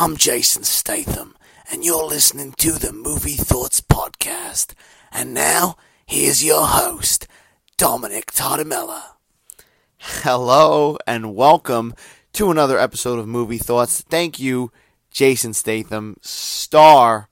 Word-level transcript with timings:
I'm 0.00 0.16
Jason 0.16 0.64
Statham, 0.64 1.36
and 1.70 1.84
you're 1.84 2.06
listening 2.06 2.52
to 2.52 2.72
the 2.72 2.90
Movie 2.90 3.36
Thoughts 3.36 3.82
Podcast. 3.82 4.72
And 5.12 5.34
now, 5.34 5.76
here's 6.06 6.42
your 6.42 6.66
host, 6.66 7.28
Dominick 7.76 8.32
Tardamella. 8.32 9.02
Hello, 9.98 10.96
and 11.06 11.36
welcome 11.36 11.92
to 12.32 12.50
another 12.50 12.78
episode 12.78 13.18
of 13.18 13.28
Movie 13.28 13.58
Thoughts. 13.58 14.00
Thank 14.00 14.40
you, 14.40 14.72
Jason 15.10 15.52
Statham, 15.52 16.16
star, 16.22 17.28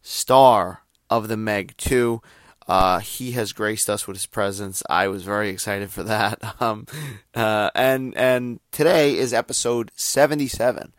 star 0.00 0.84
of 1.10 1.28
the 1.28 1.36
Meg 1.36 1.76
2. 1.76 2.22
Uh, 2.66 3.00
he 3.00 3.32
has 3.32 3.52
graced 3.52 3.90
us 3.90 4.06
with 4.06 4.16
his 4.16 4.24
presence. 4.24 4.82
I 4.88 5.08
was 5.08 5.22
very 5.22 5.50
excited 5.50 5.90
for 5.90 6.04
that. 6.04 6.40
Um, 6.62 6.86
uh, 7.34 7.70
and 7.74 8.14
and 8.16 8.60
today 8.70 9.16
is 9.16 9.32
episode 9.32 9.90
seventy 9.96 10.46
seven 10.46 10.92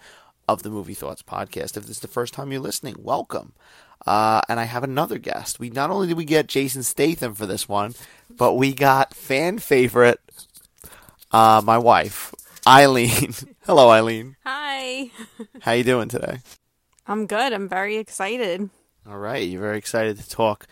of 0.51 0.63
the 0.63 0.69
Movie 0.69 0.93
Thoughts 0.93 1.23
podcast. 1.23 1.77
If 1.77 1.83
this 1.83 1.91
is 1.91 1.99
the 1.99 2.07
first 2.07 2.33
time 2.33 2.51
you're 2.51 2.61
listening, 2.61 2.95
welcome. 2.99 3.53
Uh, 4.05 4.41
and 4.49 4.59
I 4.59 4.65
have 4.65 4.83
another 4.83 5.17
guest. 5.17 5.59
We 5.59 5.69
not 5.69 5.89
only 5.89 6.07
did 6.07 6.17
we 6.17 6.25
get 6.25 6.47
Jason 6.47 6.83
Statham 6.83 7.33
for 7.35 7.45
this 7.45 7.69
one, 7.69 7.95
but 8.29 8.55
we 8.55 8.73
got 8.73 9.13
fan 9.13 9.59
favorite, 9.59 10.19
uh, 11.31 11.61
my 11.63 11.77
wife, 11.77 12.33
Ilene. 12.65 13.47
Hello, 13.65 13.87
Ilene. 13.87 14.35
Hi. 14.43 15.11
How 15.61 15.71
you 15.71 15.83
doing 15.83 16.09
today? 16.09 16.39
I'm 17.07 17.27
good. 17.27 17.53
I'm 17.53 17.69
very 17.69 17.97
excited. 17.97 18.69
All 19.07 19.17
right, 19.17 19.47
you're 19.47 19.61
very 19.61 19.77
excited 19.77 20.19
to 20.19 20.29
talk 20.29 20.67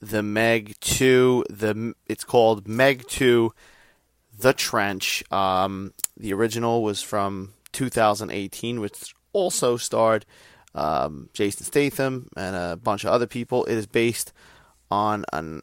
the 0.00 0.22
Meg 0.22 0.74
2. 0.80 1.46
The 1.50 1.94
it's 2.06 2.24
called 2.24 2.68
Meg 2.68 3.06
2 3.08 3.52
The 4.38 4.52
Trench. 4.52 5.24
Um, 5.32 5.92
the 6.16 6.32
original 6.32 6.82
was 6.82 7.02
from 7.02 7.54
2018 7.72 8.80
which 8.80 9.14
also 9.34 9.76
starred 9.76 10.24
um, 10.74 11.28
Jason 11.34 11.66
Statham 11.66 12.28
and 12.36 12.56
a 12.56 12.76
bunch 12.76 13.04
of 13.04 13.10
other 13.10 13.26
people. 13.26 13.64
It 13.64 13.74
is 13.74 13.86
based 13.86 14.32
on 14.90 15.24
an, 15.32 15.62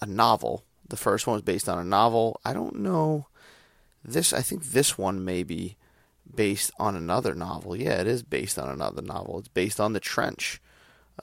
a 0.00 0.06
novel. 0.06 0.64
The 0.88 0.96
first 0.96 1.26
one 1.26 1.34
was 1.34 1.42
based 1.42 1.68
on 1.68 1.78
a 1.78 1.84
novel. 1.84 2.40
I 2.44 2.54
don't 2.54 2.76
know 2.76 3.26
this. 4.02 4.32
I 4.32 4.40
think 4.40 4.64
this 4.64 4.96
one 4.96 5.24
may 5.24 5.42
be 5.42 5.76
based 6.34 6.70
on 6.78 6.96
another 6.96 7.34
novel. 7.34 7.76
Yeah, 7.76 8.00
it 8.00 8.06
is 8.06 8.22
based 8.22 8.58
on 8.58 8.68
another 8.70 9.02
novel. 9.02 9.38
It's 9.38 9.48
based 9.48 9.80
on 9.80 9.92
The 9.92 10.00
Trench 10.00 10.60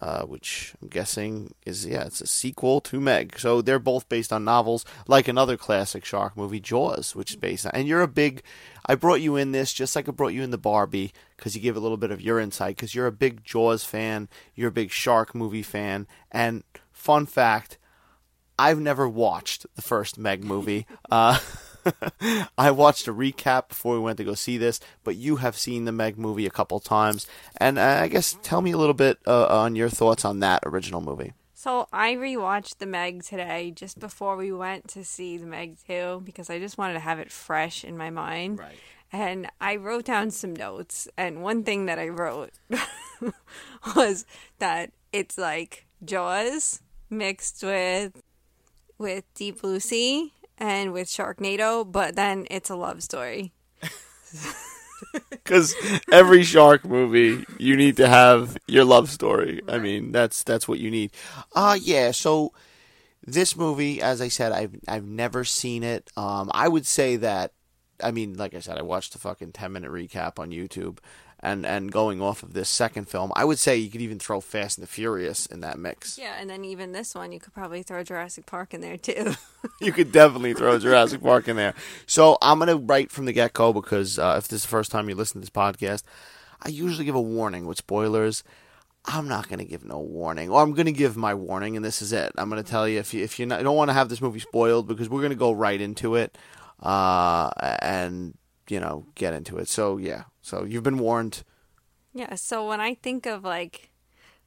uh, 0.01 0.23
which 0.23 0.73
I'm 0.81 0.87
guessing 0.87 1.53
is 1.65 1.85
yeah, 1.85 2.03
it's 2.03 2.21
a 2.21 2.27
sequel 2.27 2.81
to 2.81 2.99
Meg. 2.99 3.39
So 3.39 3.61
they're 3.61 3.79
both 3.79 4.09
based 4.09 4.33
on 4.33 4.43
novels, 4.43 4.85
like 5.07 5.27
another 5.27 5.57
classic 5.57 6.05
shark 6.05 6.35
movie, 6.35 6.59
Jaws, 6.59 7.15
which 7.15 7.31
is 7.31 7.37
based 7.37 7.65
on. 7.65 7.71
And 7.73 7.87
you're 7.87 8.01
a 8.01 8.07
big. 8.07 8.43
I 8.85 8.95
brought 8.95 9.21
you 9.21 9.35
in 9.35 9.51
this 9.51 9.73
just 9.73 9.95
like 9.95 10.07
I 10.07 10.11
brought 10.11 10.33
you 10.33 10.43
in 10.43 10.51
the 10.51 10.57
Barbie 10.57 11.13
because 11.37 11.55
you 11.55 11.61
give 11.61 11.75
a 11.75 11.79
little 11.79 11.97
bit 11.97 12.11
of 12.11 12.21
your 12.21 12.39
insight 12.39 12.75
because 12.75 12.93
you're 12.93 13.07
a 13.07 13.11
big 13.11 13.43
Jaws 13.43 13.83
fan, 13.83 14.29
you're 14.53 14.69
a 14.69 14.73
big 14.73 14.91
shark 14.91 15.33
movie 15.33 15.63
fan, 15.63 16.07
and 16.31 16.63
fun 16.91 17.25
fact, 17.25 17.77
I've 18.57 18.79
never 18.79 19.07
watched 19.07 19.65
the 19.75 19.81
first 19.81 20.17
Meg 20.17 20.43
movie. 20.43 20.85
Uh, 21.09 21.39
I 22.57 22.71
watched 22.71 23.07
a 23.07 23.13
recap 23.13 23.69
before 23.69 23.93
we 23.93 23.99
went 23.99 24.17
to 24.17 24.23
go 24.23 24.33
see 24.33 24.57
this, 24.57 24.79
but 25.03 25.15
you 25.15 25.37
have 25.37 25.57
seen 25.57 25.85
the 25.85 25.91
Meg 25.91 26.17
movie 26.17 26.45
a 26.45 26.51
couple 26.51 26.79
times, 26.79 27.27
and 27.57 27.77
uh, 27.77 27.99
I 28.01 28.07
guess 28.07 28.37
tell 28.43 28.61
me 28.61 28.71
a 28.71 28.77
little 28.77 28.93
bit 28.93 29.19
uh, 29.27 29.47
on 29.47 29.75
your 29.75 29.89
thoughts 29.89 30.25
on 30.25 30.39
that 30.39 30.63
original 30.65 31.01
movie. 31.01 31.33
So 31.53 31.87
I 31.91 32.13
rewatched 32.13 32.77
the 32.77 32.85
Meg 32.85 33.23
today 33.23 33.71
just 33.71 33.99
before 33.99 34.35
we 34.35 34.51
went 34.51 34.87
to 34.89 35.03
see 35.03 35.37
the 35.37 35.47
Meg 35.47 35.77
2 35.87 36.21
because 36.23 36.49
I 36.49 36.59
just 36.59 36.77
wanted 36.77 36.93
to 36.93 36.99
have 36.99 37.17
it 37.17 37.31
fresh 37.31 37.83
in 37.83 37.97
my 37.97 38.11
mind. 38.11 38.59
Right. 38.59 38.75
And 39.11 39.47
I 39.61 39.77
wrote 39.77 40.05
down 40.05 40.29
some 40.31 40.55
notes, 40.55 41.07
and 41.17 41.41
one 41.41 41.63
thing 41.63 41.85
that 41.85 41.97
I 41.97 42.09
wrote 42.09 42.51
was 43.95 44.25
that 44.59 44.91
it's 45.13 45.37
like 45.37 45.85
Jaws 46.03 46.81
mixed 47.09 47.63
with 47.63 48.21
with 48.97 49.23
Deep 49.33 49.61
Blue 49.61 49.79
Sea 49.79 50.33
and 50.57 50.93
with 50.93 51.07
Sharknado, 51.07 51.89
but 51.89 52.15
then 52.15 52.47
it's 52.49 52.69
a 52.69 52.75
love 52.75 53.03
story. 53.03 53.53
Because 55.31 55.75
every 56.11 56.43
shark 56.43 56.83
movie, 56.85 57.45
you 57.57 57.75
need 57.75 57.97
to 57.97 58.07
have 58.07 58.57
your 58.67 58.85
love 58.85 59.09
story. 59.09 59.61
I 59.67 59.77
mean, 59.77 60.11
that's 60.11 60.43
that's 60.43 60.67
what 60.67 60.79
you 60.79 60.89
need. 60.89 61.11
Uh 61.53 61.77
yeah. 61.79 62.11
So 62.11 62.53
this 63.25 63.55
movie, 63.55 64.01
as 64.01 64.21
I 64.21 64.27
said, 64.29 64.51
I've 64.51 64.75
I've 64.87 65.05
never 65.05 65.43
seen 65.43 65.83
it. 65.83 66.11
Um, 66.17 66.49
I 66.53 66.67
would 66.67 66.85
say 66.85 67.17
that. 67.17 67.53
I 68.03 68.11
mean, 68.11 68.35
like 68.35 68.53
I 68.53 68.59
said, 68.59 68.77
I 68.77 68.81
watched 68.81 69.13
the 69.13 69.19
fucking 69.19 69.51
ten 69.51 69.71
minute 69.71 69.91
recap 69.91 70.39
on 70.39 70.51
YouTube, 70.51 70.97
and 71.45 71.65
and 71.65 71.91
going 71.91 72.21
off 72.21 72.41
of 72.41 72.53
this 72.53 72.67
second 72.67 73.07
film, 73.07 73.31
I 73.35 73.45
would 73.45 73.59
say 73.59 73.77
you 73.77 73.91
could 73.91 74.01
even 74.01 74.17
throw 74.17 74.41
Fast 74.41 74.77
and 74.77 74.83
the 74.83 74.91
Furious 74.91 75.45
in 75.45 75.61
that 75.61 75.77
mix. 75.77 76.17
Yeah, 76.17 76.35
and 76.39 76.49
then 76.49 76.65
even 76.65 76.91
this 76.91 77.13
one, 77.13 77.31
you 77.31 77.39
could 77.39 77.53
probably 77.53 77.83
throw 77.83 78.03
Jurassic 78.03 78.47
Park 78.47 78.73
in 78.73 78.81
there 78.81 78.97
too. 78.97 79.35
you 79.81 79.91
could 79.91 80.11
definitely 80.11 80.55
throw 80.55 80.79
Jurassic 80.79 81.21
Park 81.21 81.47
in 81.47 81.55
there. 81.55 81.75
So 82.07 82.39
I'm 82.41 82.57
gonna 82.57 82.77
write 82.77 83.11
from 83.11 83.25
the 83.25 83.31
get 83.33 83.53
go 83.53 83.71
because 83.71 84.17
uh, 84.17 84.35
if 84.39 84.47
this 84.47 84.61
is 84.61 84.63
the 84.63 84.69
first 84.69 84.91
time 84.91 85.07
you 85.07 85.15
listen 85.15 85.39
to 85.39 85.45
this 85.45 85.51
podcast, 85.51 86.01
I 86.61 86.69
usually 86.69 87.05
give 87.05 87.15
a 87.15 87.21
warning 87.21 87.67
with 87.67 87.77
spoilers. 87.77 88.43
I'm 89.05 89.27
not 89.27 89.47
gonna 89.47 89.65
give 89.65 89.85
no 89.85 89.99
warning, 89.99 90.49
or 90.49 90.63
I'm 90.63 90.73
gonna 90.73 90.91
give 90.91 91.15
my 91.15 91.35
warning, 91.35 91.75
and 91.75 91.85
this 91.85 92.01
is 92.01 92.11
it. 92.11 92.31
I'm 92.39 92.49
gonna 92.49 92.63
tell 92.63 92.87
you 92.87 92.97
if 92.97 93.13
you 93.13 93.23
if 93.23 93.37
you 93.37 93.45
don't 93.45 93.75
want 93.75 93.89
to 93.89 93.93
have 93.93 94.09
this 94.09 94.21
movie 94.21 94.39
spoiled 94.39 94.87
because 94.87 95.09
we're 95.09 95.21
gonna 95.21 95.35
go 95.35 95.51
right 95.51 95.79
into 95.79 96.15
it, 96.15 96.35
uh, 96.81 97.51
and 97.83 98.35
you 98.67 98.79
know 98.79 99.05
get 99.13 99.35
into 99.35 99.59
it. 99.59 99.69
So 99.69 99.97
yeah, 99.97 100.23
so 100.45 100.63
you've 100.63 100.83
been 100.83 100.99
warned. 100.99 101.43
Yeah, 102.13 102.35
so 102.35 102.67
when 102.67 102.79
I 102.79 102.93
think 102.93 103.25
of 103.25 103.43
like 103.43 103.89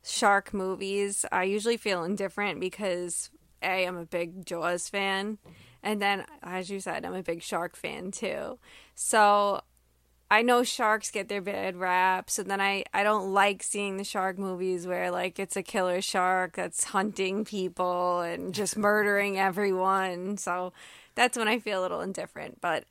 shark 0.05 0.55
movies, 0.55 1.25
I 1.33 1.43
usually 1.43 1.77
feel 1.77 2.05
indifferent 2.05 2.61
because 2.61 3.31
A, 3.63 3.85
I'm 3.85 3.97
a 3.97 4.07
big 4.07 4.47
Jaws 4.47 4.89
fan, 4.89 5.39
and 5.83 6.01
then 6.01 6.25
as 6.41 6.71
you 6.71 6.79
said, 6.79 7.05
I'm 7.05 7.15
a 7.15 7.23
big 7.25 7.43
shark 7.43 7.75
fan 7.75 8.13
too. 8.13 8.61
So 8.95 9.63
I 10.31 10.43
know 10.43 10.63
sharks 10.63 11.11
get 11.11 11.29
their 11.29 11.43
bad 11.43 11.75
rap, 11.75 12.31
so 12.31 12.45
then 12.45 12.61
I, 12.61 12.85
I 12.95 13.03
don't 13.03 13.35
like 13.35 13.65
seeing 13.65 13.97
the 13.97 14.05
shark 14.05 14.39
movies 14.39 14.87
where 14.87 15.11
like 15.11 15.41
it's 15.41 15.57
a 15.57 15.65
killer 15.65 16.01
shark 16.01 16.55
that's 16.55 16.85
hunting 16.85 17.45
people 17.45 18.21
and 18.21 18.55
just 18.55 18.77
murdering 18.77 19.37
everyone. 19.37 20.37
So 20.37 20.73
that's 21.17 21.37
when 21.37 21.49
I 21.49 21.59
feel 21.59 21.81
a 21.81 21.83
little 21.83 22.03
indifferent. 22.03 22.61
But 22.61 22.85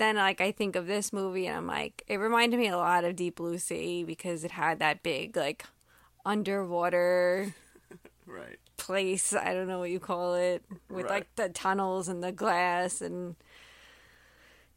then 0.00 0.16
like 0.16 0.40
I 0.40 0.50
think 0.50 0.76
of 0.76 0.86
this 0.86 1.12
movie 1.12 1.46
and 1.46 1.56
I'm 1.58 1.66
like 1.66 2.02
it 2.08 2.16
reminded 2.16 2.58
me 2.58 2.68
a 2.68 2.76
lot 2.76 3.04
of 3.04 3.14
Deep 3.16 3.36
Blue 3.36 3.58
Sea 3.58 4.02
because 4.02 4.44
it 4.44 4.50
had 4.52 4.78
that 4.80 5.02
big 5.02 5.36
like 5.36 5.64
underwater 6.24 7.54
right 8.26 8.58
place 8.76 9.34
I 9.34 9.52
don't 9.52 9.68
know 9.68 9.78
what 9.78 9.90
you 9.90 10.00
call 10.00 10.34
it 10.34 10.64
with 10.88 11.04
Right. 11.04 11.10
like 11.10 11.34
the 11.36 11.48
tunnels 11.50 12.08
and 12.08 12.22
the 12.24 12.32
glass 12.32 13.00
and 13.02 13.36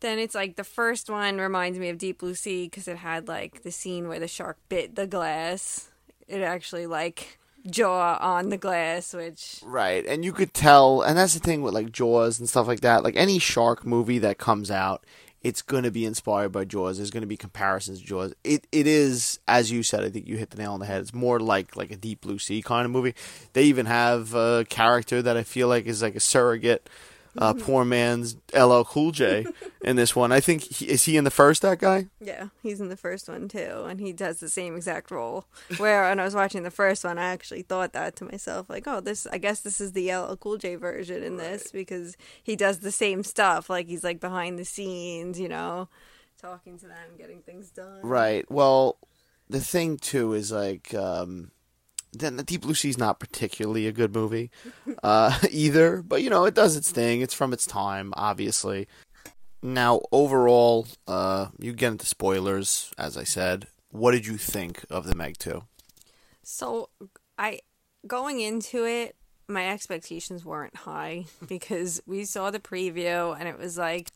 then 0.02 0.20
it's 0.20 0.36
like 0.36 0.58
the 0.58 0.66
first 0.66 1.10
one 1.10 1.38
reminds 1.38 1.80
me 1.80 1.88
of 1.88 1.98
Deep 1.98 2.20
Blue 2.20 2.36
Sea 2.36 2.66
because 2.66 2.90
it 2.90 2.98
had 2.98 3.30
like 3.30 3.64
the 3.64 3.72
scene 3.72 4.10
where 4.10 4.20
the 4.20 4.28
shark 4.28 4.58
bit 4.68 4.96
the 4.96 5.08
glass 5.08 5.90
it 6.28 6.42
actually 6.42 6.86
like 6.86 7.40
jaw 7.70 8.18
on 8.20 8.50
the 8.50 8.58
glass 8.58 9.14
which 9.14 9.60
Right, 9.64 10.06
and 10.06 10.24
you 10.24 10.34
could 10.34 10.54
tell, 10.54 11.02
and 11.02 11.18
that's 11.18 11.34
the 11.34 11.40
thing 11.40 11.62
with 11.62 11.74
like 11.74 11.92
Jaws 11.92 12.40
and 12.40 12.50
stuff 12.50 12.68
like 12.68 12.82
that. 12.82 13.04
Like 13.04 13.16
any 13.16 13.40
shark 13.40 13.86
movie 13.86 14.20
that 14.20 14.38
comes 14.38 14.70
out, 14.70 15.06
it's 15.42 15.62
going 15.62 15.84
to 15.84 15.92
be 15.92 16.06
inspired 16.06 16.52
by 16.52 16.66
Jaws. 16.66 16.98
There's 16.98 17.12
going 17.12 17.22
to 17.22 17.28
be 17.28 17.38
comparisons 17.38 18.00
to 18.00 18.06
Jaws. 18.06 18.34
It 18.44 18.66
it 18.72 18.88
is, 18.88 19.40
as 19.48 19.72
you 19.72 19.84
said, 19.84 20.04
I 20.04 20.10
think 20.10 20.28
you 20.28 20.38
hit 20.38 20.52
the 20.52 20.58
nail 20.58 20.74
on 20.74 20.80
the 20.80 20.86
head. 20.86 21.02
It's 21.02 21.14
more 21.14 21.40
like 21.40 21.76
like 21.76 21.92
a 21.92 21.98
Deep 21.98 22.22
Blue 22.22 22.40
Sea 22.40 22.62
kind 22.62 22.86
of 22.86 22.92
movie. 22.92 23.14
They 23.54 23.64
even 23.64 23.86
have 23.86 24.34
a 24.34 24.66
character 24.70 25.22
that 25.22 25.38
I 25.38 25.44
feel 25.44 25.68
like 25.68 25.86
is 25.86 26.02
like 26.02 26.16
a 26.16 26.22
surrogate. 26.22 26.90
Uh, 27.38 27.54
poor 27.60 27.84
man's 27.84 28.36
LL 28.54 28.84
Cool 28.84 29.12
J 29.12 29.46
in 29.84 29.96
this 29.96 30.16
one. 30.16 30.32
I 30.32 30.40
think 30.40 30.64
he, 30.64 30.90
is 30.90 31.04
he 31.04 31.18
in 31.18 31.24
the 31.24 31.32
first 31.32 31.62
that 31.64 31.80
guy? 31.80 32.08
Yeah, 32.20 32.50
he's 32.62 32.80
in 32.80 32.90
the 32.90 32.98
first 32.98 33.28
one 33.28 33.48
too, 33.48 33.86
and 33.88 34.00
he 34.00 34.14
does 34.14 34.40
the 34.40 34.50
same 34.50 34.76
exact 34.76 35.12
role. 35.12 35.46
Where 35.78 36.04
when 36.04 36.20
I 36.20 36.24
was 36.24 36.36
watching 36.36 36.64
the 36.64 36.72
first 36.72 37.04
one, 37.04 37.18
I 37.18 37.26
actually 37.26 37.64
thought 37.64 37.94
that 37.94 38.16
to 38.18 38.26
myself, 38.26 38.70
like, 38.70 38.88
"Oh, 38.88 39.00
this. 39.00 39.26
I 39.28 39.38
guess 39.38 39.62
this 39.62 39.82
is 39.82 39.94
the 39.94 40.14
LL 40.14 40.36
Cool 40.36 40.58
J 40.58 40.76
version 40.76 41.24
in 41.24 41.38
this 41.38 41.72
because 41.72 42.16
he 42.44 42.56
does 42.56 42.80
the 42.80 42.92
same 42.92 43.24
stuff. 43.24 43.70
Like 43.70 43.88
he's 43.88 44.04
like 44.04 44.20
behind 44.20 44.60
the 44.60 44.66
scenes, 44.66 45.40
you 45.40 45.50
know, 45.50 45.90
talking 46.40 46.78
to 46.80 46.88
them, 46.88 47.18
getting 47.18 47.42
things 47.42 47.70
done. 47.70 48.02
Right. 48.04 48.50
Well, 48.52 48.98
the 49.50 49.60
thing 49.60 49.98
too 49.98 50.34
is 50.34 50.52
like 50.52 50.94
um 50.94 51.52
then 52.14 52.38
the 52.38 52.44
Deep 52.44 52.62
Blue 52.62 52.74
Sea 52.74 52.90
is 52.90 52.98
not 52.98 53.20
particularly 53.20 53.88
a 53.88 53.92
good 53.92 54.14
movie 54.14 54.52
uh, 55.02 55.38
either, 55.52 56.02
but 56.02 56.22
you 56.22 56.30
know 56.30 56.46
it 56.46 56.54
does 56.54 56.76
its 56.76 56.92
thing. 56.92 57.22
It's 57.22 57.34
from 57.34 57.54
its 57.54 57.66
time, 57.66 58.14
obviously. 58.16 58.88
Now, 59.62 60.02
overall, 60.12 60.88
uh, 61.08 61.48
you 61.58 61.74
get 61.74 61.94
into 61.94 62.06
spoilers, 62.06 62.92
as 62.98 63.18
I 63.18 63.24
said. 63.24 63.68
What 63.90 64.12
did 64.12 64.26
you 64.26 64.38
think 64.38 64.86
of 64.90 65.06
the 65.06 65.16
Meg 65.16 65.38
Two? 65.38 65.64
So 66.44 66.90
I 67.38 67.60
going 68.06 68.40
into 68.40 68.86
it, 68.86 69.16
my 69.48 69.70
expectations 69.70 70.44
weren't 70.46 70.76
high 70.76 71.26
because 71.48 72.02
we 72.06 72.26
saw 72.26 72.52
the 72.52 72.60
preview 72.60 73.38
and 73.38 73.48
it 73.48 73.58
was 73.58 73.78
like 73.78 74.12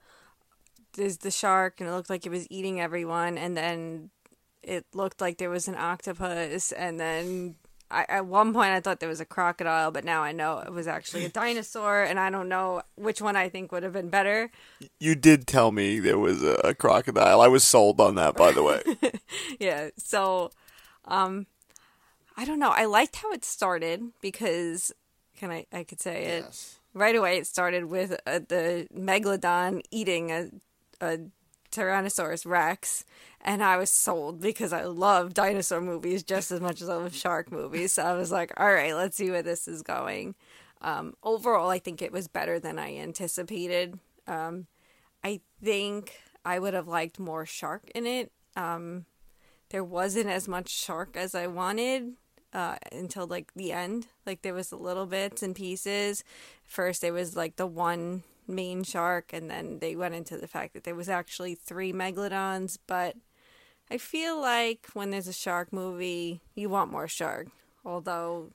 there's 0.94 1.18
the 1.18 1.32
shark 1.32 1.80
and 1.80 1.88
it 1.88 1.94
looked 1.94 2.10
like 2.10 2.26
it 2.26 2.30
was 2.30 2.48
eating 2.50 2.82
everyone 2.82 3.38
and 3.38 3.56
then 3.56 4.10
it 4.68 4.86
looked 4.94 5.22
like 5.22 5.38
there 5.38 5.50
was 5.50 5.68
an 5.68 5.76
octopus, 5.76 6.72
and 6.72 7.00
then 7.00 7.56
I, 7.90 8.06
at 8.10 8.26
one 8.26 8.54
point 8.54 8.72
I 8.72 8.80
thought 8.80 9.00
there 9.00 9.10
was 9.10 9.22
a 9.22 9.26
crocodile, 9.26 9.92
but 9.92 10.04
now 10.04 10.22
I 10.22 10.32
know 10.32 10.60
it 10.60 10.72
was 10.72 10.88
actually 10.88 11.26
a 11.26 11.30
dinosaur, 11.44 12.04
and 12.04 12.20
I 12.20 12.30
don't 12.30 12.50
know 12.50 12.82
which 12.96 13.22
one 13.22 13.36
I 13.36 13.50
think 13.50 13.72
would 13.72 13.84
have 13.84 13.94
been 13.94 14.10
better. 14.10 14.52
You 15.00 15.16
did 15.16 15.48
tell 15.48 15.72
me 15.72 16.00
there 16.00 16.20
was 16.20 16.44
a 16.44 16.76
crocodile. 16.76 17.42
I 17.42 17.48
was 17.48 17.64
sold 17.64 18.02
on 18.02 18.16
that, 18.16 18.36
by 18.36 18.52
the 18.52 18.64
way. 18.64 18.82
yeah. 19.60 19.90
So, 19.98 20.52
um, 21.06 21.48
I 22.36 22.46
don't 22.46 22.60
know. 22.60 22.72
I 22.72 22.86
liked 22.86 23.18
how 23.18 23.32
it 23.32 23.46
started 23.46 24.04
because 24.22 24.92
can 25.38 25.52
I 25.52 25.66
I 25.72 25.84
could 25.84 26.02
say 26.02 26.26
it 26.26 26.78
right 26.94 27.16
away. 27.16 27.38
It 27.38 27.48
started 27.48 27.86
with 27.86 28.20
uh, 28.26 28.40
the 28.48 28.88
megalodon 28.96 29.82
eating 29.92 30.32
a 30.32 30.50
a 31.00 31.20
Tyrannosaurus 31.72 32.46
Rex, 32.46 33.06
and 33.42 33.64
I 33.64 33.78
was 33.78 33.90
sold 33.90 34.42
because 34.42 34.74
I 34.74 34.84
love 34.84 35.34
dinosaur 35.34 35.82
movies 35.82 36.24
just 36.24 36.52
as 36.52 36.62
much 36.62 36.82
as 36.82 36.90
I 36.90 36.96
love 36.96 37.16
shark 37.16 37.52
movies. 37.52 37.94
So 37.94 38.04
I 38.04 38.14
was 38.14 38.32
like, 38.32 38.54
all 38.58 38.72
right, 38.72 38.96
let's 38.96 39.18
see 39.18 39.30
where 39.30 39.44
this 39.44 39.68
is 39.68 39.82
going. 39.82 40.36
Um, 40.82 41.16
overall, 41.24 41.70
I 41.70 41.80
think 41.80 42.02
it 42.02 42.12
was 42.12 42.28
better 42.28 42.60
than 42.60 42.78
I 42.78 42.96
anticipated. 42.98 44.00
Um, 44.28 44.68
I 45.24 45.42
think 45.64 46.14
I 46.46 46.60
would 46.60 46.74
have 46.74 46.88
liked 46.88 47.20
more 47.20 47.46
shark 47.46 47.90
in 47.96 48.06
it. 48.06 48.32
Um, 48.56 49.06
there 49.70 49.84
wasn't 49.84 50.28
as 50.28 50.48
much 50.48 50.70
shark 50.70 51.18
as 51.18 51.36
I 51.36 51.48
wanted 51.48 52.14
uh, 52.54 52.78
until 52.92 53.28
like 53.28 53.54
the 53.54 53.72
end. 53.72 54.08
Like 54.26 54.42
there 54.42 54.54
was 54.54 54.72
a 54.72 54.78
little 54.78 55.06
bits 55.06 55.44
and 55.44 55.56
pieces. 55.56 56.24
First, 56.64 57.02
there 57.02 57.14
was 57.14 57.36
like 57.36 57.56
the 57.56 57.68
one 57.68 58.24
main 58.48 58.84
shark, 58.84 59.32
and 59.34 59.50
then 59.50 59.80
they 59.80 59.96
went 59.96 60.16
into 60.16 60.38
the 60.38 60.48
fact 60.48 60.74
that 60.74 60.84
there 60.84 60.96
was 60.96 61.10
actually 61.10 61.56
three 61.56 61.94
megalodons. 61.94 62.78
But 62.88 63.16
I 63.90 63.98
feel 63.98 64.40
like 64.40 64.88
when 64.94 65.12
there's 65.12 65.28
a 65.28 65.34
shark 65.34 65.72
movie, 65.72 66.42
you 66.56 66.70
want 66.70 66.92
more 66.92 67.08
shark. 67.08 67.48
Although 67.86 68.52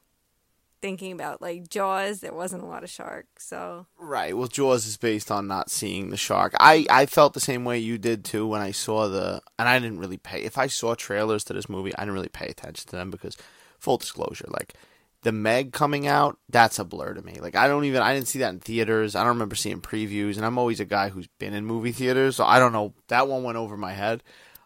thinking 0.83 1.12
about 1.12 1.41
like 1.41 1.69
Jaws, 1.69 2.21
there 2.21 2.35
wasn't 2.35 2.65
a 2.65 2.67
lot 2.67 2.83
of 2.83 2.91
shark. 2.91 3.27
So 3.39 3.87
Right. 3.99 4.37
Well, 4.37 4.49
Jaws 4.49 4.87
is 4.87 4.97
based 4.99 5.31
on 5.31 5.47
not 5.47 5.71
seeing 5.71 6.11
the 6.11 6.17
shark. 6.17 6.55
I, 6.61 6.85
I 6.91 7.06
felt 7.06 7.33
the 7.33 7.41
same 7.41 7.65
way 7.65 7.79
you 7.79 7.97
did 7.97 8.25
too 8.25 8.47
when 8.47 8.61
I 8.61 8.73
saw 8.73 9.09
the, 9.09 9.41
and 9.59 9.69
I 9.69 9.79
didn't 9.79 10.00
really 10.00 10.19
pay. 10.19 10.43
If 10.43 10.59
I 10.59 10.67
saw 10.67 10.94
trailers 10.94 11.44
to 11.44 11.55
this 11.55 11.69
movie, 11.69 11.94
I 11.97 12.03
didn't 12.03 12.15
really 12.15 12.29
pay 12.29 12.47
attention 12.47 12.91
to 12.91 12.97
them 12.97 13.11
because, 13.11 13.39
full 13.79 13.97
disclosure, 13.97 14.47
like 14.49 14.75
the 15.22 15.32
Meg 15.32 15.72
coming 15.72 16.06
out, 16.06 16.38
that's 16.48 16.78
a 16.78 16.84
blur 16.84 17.14
to 17.14 17.22
me. 17.22 17.34
Like 17.40 17.56
I 17.56 17.69
don't 17.69 17.84
even, 17.84 18.02
I 18.02 18.14
didn't 18.14 18.28
see 18.28 18.40
that 18.40 18.52
in 18.52 18.60
theaters. 18.60 19.14
I 19.14 19.20
don't 19.20 19.28
remember 19.28 19.54
seeing 19.54 19.80
previews, 19.80 20.36
and 20.36 20.44
I'm 20.44 20.58
always 20.58 20.80
a 20.80 20.84
guy 20.84 21.08
who's 21.08 21.28
been 21.38 21.54
in 21.54 21.64
movie 21.64 21.92
theaters, 21.92 22.36
so 22.36 22.44
I 22.44 22.58
don't 22.58 22.72
know. 22.72 22.94
That 23.08 23.28
one 23.28 23.42
went 23.44 23.58
over 23.58 23.76
my 23.76 23.92
head. 23.92 24.22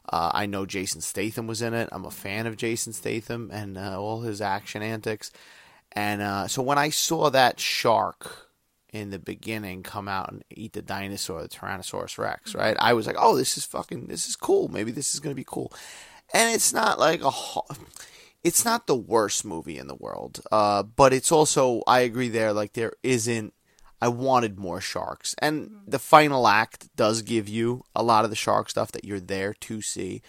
Uh, 0.08 0.30
I 0.32 0.46
know 0.46 0.66
Jason 0.66 1.00
Statham 1.00 1.46
was 1.46 1.62
in 1.62 1.74
it. 1.74 1.88
I'm 1.92 2.04
a 2.04 2.10
fan 2.10 2.46
of 2.46 2.56
Jason 2.56 2.92
Statham 2.92 3.50
and 3.52 3.76
uh, 3.76 4.00
all 4.00 4.20
his 4.20 4.40
action 4.40 4.82
antics. 4.82 5.32
And 5.92 6.22
uh, 6.22 6.46
so 6.46 6.62
when 6.62 6.78
I 6.78 6.90
saw 6.90 7.30
that 7.30 7.58
shark 7.58 8.50
in 8.92 9.10
the 9.10 9.18
beginning 9.18 9.82
come 9.82 10.06
out 10.06 10.30
and 10.30 10.44
eat 10.50 10.74
the 10.74 10.82
dinosaur, 10.82 11.42
the 11.42 11.48
Tyrannosaurus 11.48 12.18
Rex, 12.18 12.54
right? 12.54 12.76
I 12.78 12.92
was 12.92 13.06
like, 13.06 13.16
oh, 13.18 13.36
this 13.36 13.58
is 13.58 13.64
fucking, 13.64 14.06
this 14.06 14.28
is 14.28 14.36
cool. 14.36 14.68
Maybe 14.68 14.92
this 14.92 15.12
is 15.12 15.20
going 15.20 15.32
to 15.34 15.40
be 15.40 15.44
cool. 15.46 15.72
And 16.32 16.54
it's 16.54 16.72
not 16.72 17.00
like 17.00 17.22
a, 17.22 17.32
it's 18.46 18.64
not 18.64 18.86
the 18.86 18.94
worst 18.94 19.44
movie 19.44 19.76
in 19.76 19.88
the 19.88 19.96
world. 19.96 20.40
Uh, 20.52 20.84
but 20.84 21.12
it's 21.12 21.32
also, 21.32 21.82
I 21.84 22.00
agree 22.00 22.28
there, 22.28 22.52
like 22.52 22.74
there 22.74 22.92
isn't, 23.02 23.52
I 24.00 24.06
wanted 24.06 24.56
more 24.56 24.80
sharks. 24.80 25.34
And 25.38 25.80
the 25.84 25.98
final 25.98 26.46
act 26.46 26.94
does 26.94 27.22
give 27.22 27.48
you 27.48 27.82
a 27.96 28.04
lot 28.04 28.22
of 28.22 28.30
the 28.30 28.36
shark 28.36 28.70
stuff 28.70 28.92
that 28.92 29.04
you're 29.04 29.18
there 29.18 29.52
to 29.52 29.82
see. 29.82 30.22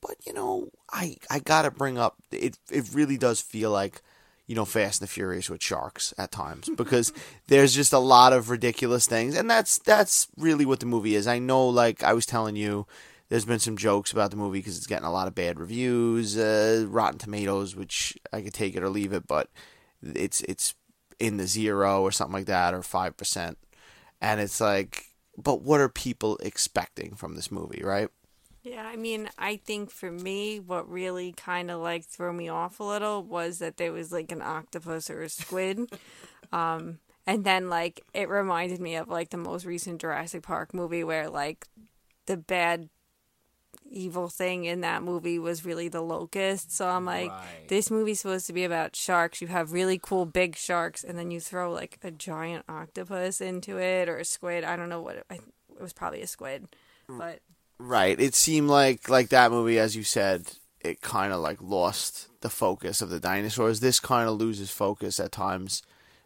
But, 0.00 0.14
you 0.24 0.32
know, 0.32 0.70
I, 0.92 1.16
I 1.28 1.40
got 1.40 1.62
to 1.62 1.72
bring 1.72 1.98
up, 1.98 2.14
it, 2.30 2.56
it 2.70 2.94
really 2.94 3.16
does 3.16 3.40
feel 3.40 3.72
like, 3.72 4.00
you 4.46 4.54
know, 4.54 4.64
Fast 4.64 5.00
and 5.00 5.08
the 5.08 5.12
Furious 5.12 5.50
with 5.50 5.60
sharks 5.60 6.14
at 6.16 6.30
times 6.30 6.68
because 6.76 7.12
there's 7.48 7.74
just 7.74 7.92
a 7.92 7.98
lot 7.98 8.32
of 8.32 8.48
ridiculous 8.48 9.08
things, 9.08 9.36
and 9.36 9.50
that's 9.50 9.78
that's 9.78 10.28
really 10.36 10.64
what 10.64 10.78
the 10.78 10.86
movie 10.86 11.16
is. 11.16 11.26
I 11.26 11.40
know, 11.40 11.66
like 11.66 12.04
I 12.04 12.12
was 12.12 12.26
telling 12.26 12.54
you, 12.54 12.86
there's 13.28 13.44
been 13.44 13.58
some 13.58 13.76
jokes 13.76 14.12
about 14.12 14.30
the 14.30 14.36
movie 14.36 14.58
because 14.58 14.76
it's 14.76 14.86
getting 14.86 15.06
a 15.06 15.12
lot 15.12 15.26
of 15.26 15.34
bad 15.34 15.58
reviews, 15.58 16.36
uh, 16.36 16.86
Rotten 16.88 17.18
Tomatoes, 17.18 17.74
which 17.74 18.16
I 18.32 18.40
could 18.40 18.54
take 18.54 18.76
it 18.76 18.82
or 18.82 18.88
leave 18.88 19.12
it, 19.12 19.26
but 19.26 19.50
it's 20.02 20.40
it's 20.42 20.74
in 21.18 21.36
the 21.36 21.46
zero 21.46 22.02
or 22.02 22.12
something 22.12 22.34
like 22.34 22.46
that 22.46 22.74
or 22.74 22.82
five 22.82 23.16
percent, 23.16 23.58
and 24.20 24.40
it's 24.40 24.60
like, 24.60 25.06
but 25.36 25.62
what 25.62 25.80
are 25.80 25.88
people 25.88 26.38
expecting 26.42 27.14
from 27.14 27.34
this 27.34 27.50
movie, 27.50 27.82
right? 27.82 28.08
Yeah, 28.62 28.84
I 28.84 28.96
mean, 28.96 29.28
I 29.38 29.58
think 29.58 29.90
for 29.90 30.10
me, 30.10 30.58
what 30.58 30.90
really 30.90 31.32
kind 31.32 31.70
of 31.70 31.80
like 31.80 32.04
threw 32.04 32.32
me 32.32 32.48
off 32.48 32.80
a 32.80 32.84
little 32.84 33.22
was 33.22 33.60
that 33.60 33.76
there 33.76 33.92
was 33.92 34.10
like 34.10 34.32
an 34.32 34.42
octopus 34.42 35.08
or 35.08 35.22
a 35.22 35.28
squid. 35.28 35.88
um, 36.52 36.98
and 37.28 37.44
then 37.44 37.68
like 37.68 38.02
it 38.12 38.28
reminded 38.28 38.80
me 38.80 38.96
of 38.96 39.08
like 39.08 39.30
the 39.30 39.36
most 39.36 39.66
recent 39.66 40.00
Jurassic 40.00 40.42
Park 40.42 40.74
movie 40.74 41.04
where 41.04 41.28
like 41.28 41.68
the 42.26 42.36
bad 42.36 42.88
evil 43.90 44.28
thing 44.28 44.64
in 44.64 44.80
that 44.82 45.02
movie 45.02 45.38
was 45.38 45.64
really 45.64 45.88
the 45.88 46.00
locust. 46.02 46.72
So 46.72 46.88
I'm 46.88 47.04
like, 47.04 47.30
Right. 47.30 47.68
this 47.68 47.90
movie's 47.90 48.20
supposed 48.20 48.46
to 48.48 48.52
be 48.52 48.64
about 48.64 48.96
sharks. 48.96 49.40
You 49.40 49.48
have 49.48 49.72
really 49.72 49.98
cool 49.98 50.26
big 50.26 50.56
sharks, 50.56 51.04
and 51.04 51.18
then 51.18 51.30
you 51.30 51.40
throw 51.40 51.72
like 51.72 51.98
a 52.02 52.10
giant 52.10 52.64
octopus 52.68 53.40
into 53.40 53.78
it 53.78 54.08
or 54.08 54.18
a 54.18 54.24
squid. 54.24 54.64
I 54.64 54.76
don't 54.76 54.88
know 54.88 55.00
what 55.00 55.16
it, 55.16 55.26
I, 55.30 55.34
it 55.34 55.80
was. 55.80 55.92
Probably 55.92 56.22
a 56.22 56.26
squid, 56.26 56.68
but 57.08 57.40
Right. 57.78 58.18
It 58.18 58.34
seemed 58.34 58.68
like 58.68 59.08
like 59.08 59.28
that 59.28 59.50
movie, 59.50 59.78
as 59.78 59.94
you 59.94 60.02
said, 60.02 60.50
it 60.80 61.00
kind 61.02 61.32
of 61.32 61.40
like 61.40 61.58
lost 61.60 62.28
the 62.40 62.48
focus 62.50 63.02
of 63.02 63.10
the 63.10 63.20
dinosaurs. 63.20 63.80
This 63.80 64.00
kind 64.00 64.28
of 64.28 64.36
loses 64.36 64.70
focus 64.70 65.20
at 65.20 65.30
times 65.32 65.82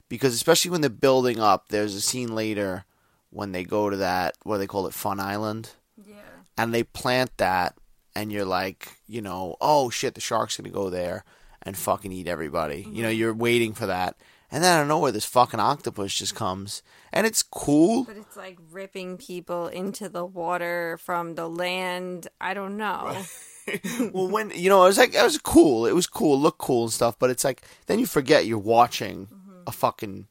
because, 0.09 0.35
especially 0.35 0.71
when 0.71 0.81
they're 0.81 0.91
building 0.91 1.41
up, 1.41 1.69
there's 1.69 1.95
a 1.95 2.01
scene 2.01 2.35
later 2.35 2.85
when 3.31 3.53
they 3.53 3.65
go 3.65 3.91
to 3.91 3.97
that 3.97 4.37
what 4.45 4.57
do 4.57 4.59
they 4.61 4.67
call 4.67 4.87
it, 4.87 4.95
Fun 4.95 5.19
Island, 5.21 5.71
yeah. 6.05 6.15
And 6.57 6.75
they 6.75 6.83
plant 6.83 7.37
that, 7.39 7.77
and 8.15 8.33
you're 8.33 8.45
like, 8.45 8.99
you 9.07 9.23
know, 9.23 9.57
oh 9.61 9.91
shit, 9.91 10.15
the 10.15 10.21
shark's 10.21 10.57
gonna 10.57 10.71
go 10.71 10.91
there 10.91 11.25
and 11.63 11.77
fucking 11.77 12.13
eat 12.13 12.29
everybody. 12.29 12.87
You 12.91 13.03
know, 13.03 13.09
mm-hmm. 13.09 13.19
you're 13.19 13.35
waiting 13.35 13.75
for 13.75 13.87
that, 13.87 14.17
and 14.51 14.65
then 14.65 14.81
out 14.81 14.89
know 14.89 14.99
where 14.99 15.13
this 15.13 15.25
fucking 15.25 15.61
octopus 15.61 16.15
just 16.15 16.35
comes, 16.35 16.83
and 17.13 17.27
it's 17.27 17.43
cool. 17.43 18.05
But 18.05 18.17
it's 18.17 18.37
like 18.37 18.59
ripping 18.71 19.17
people 19.17 19.69
into 19.69 20.09
the 20.09 20.25
water 20.25 20.99
from 21.03 21.35
the 21.35 21.49
land. 21.49 22.29
I 22.41 22.55
don't 22.55 22.77
know. 22.77 23.23
well, 24.13 24.29
when 24.29 24.51
you 24.55 24.69
know, 24.69 24.85
it 24.85 24.89
was 24.89 24.99
like 24.99 25.15
it 25.15 25.23
was 25.23 25.39
cool. 25.39 25.87
It 25.87 25.95
was 25.95 26.07
cool, 26.07 26.41
look 26.41 26.59
cool 26.59 26.85
and 26.85 26.93
stuff. 26.93 27.19
But 27.19 27.31
it's 27.31 27.45
like 27.45 27.63
then 27.87 27.99
you 27.99 28.07
forget 28.07 28.47
you're 28.47 28.59
watching 28.59 29.27
mm-hmm. 29.27 29.63
a 29.67 29.73
fucking, 29.73 30.27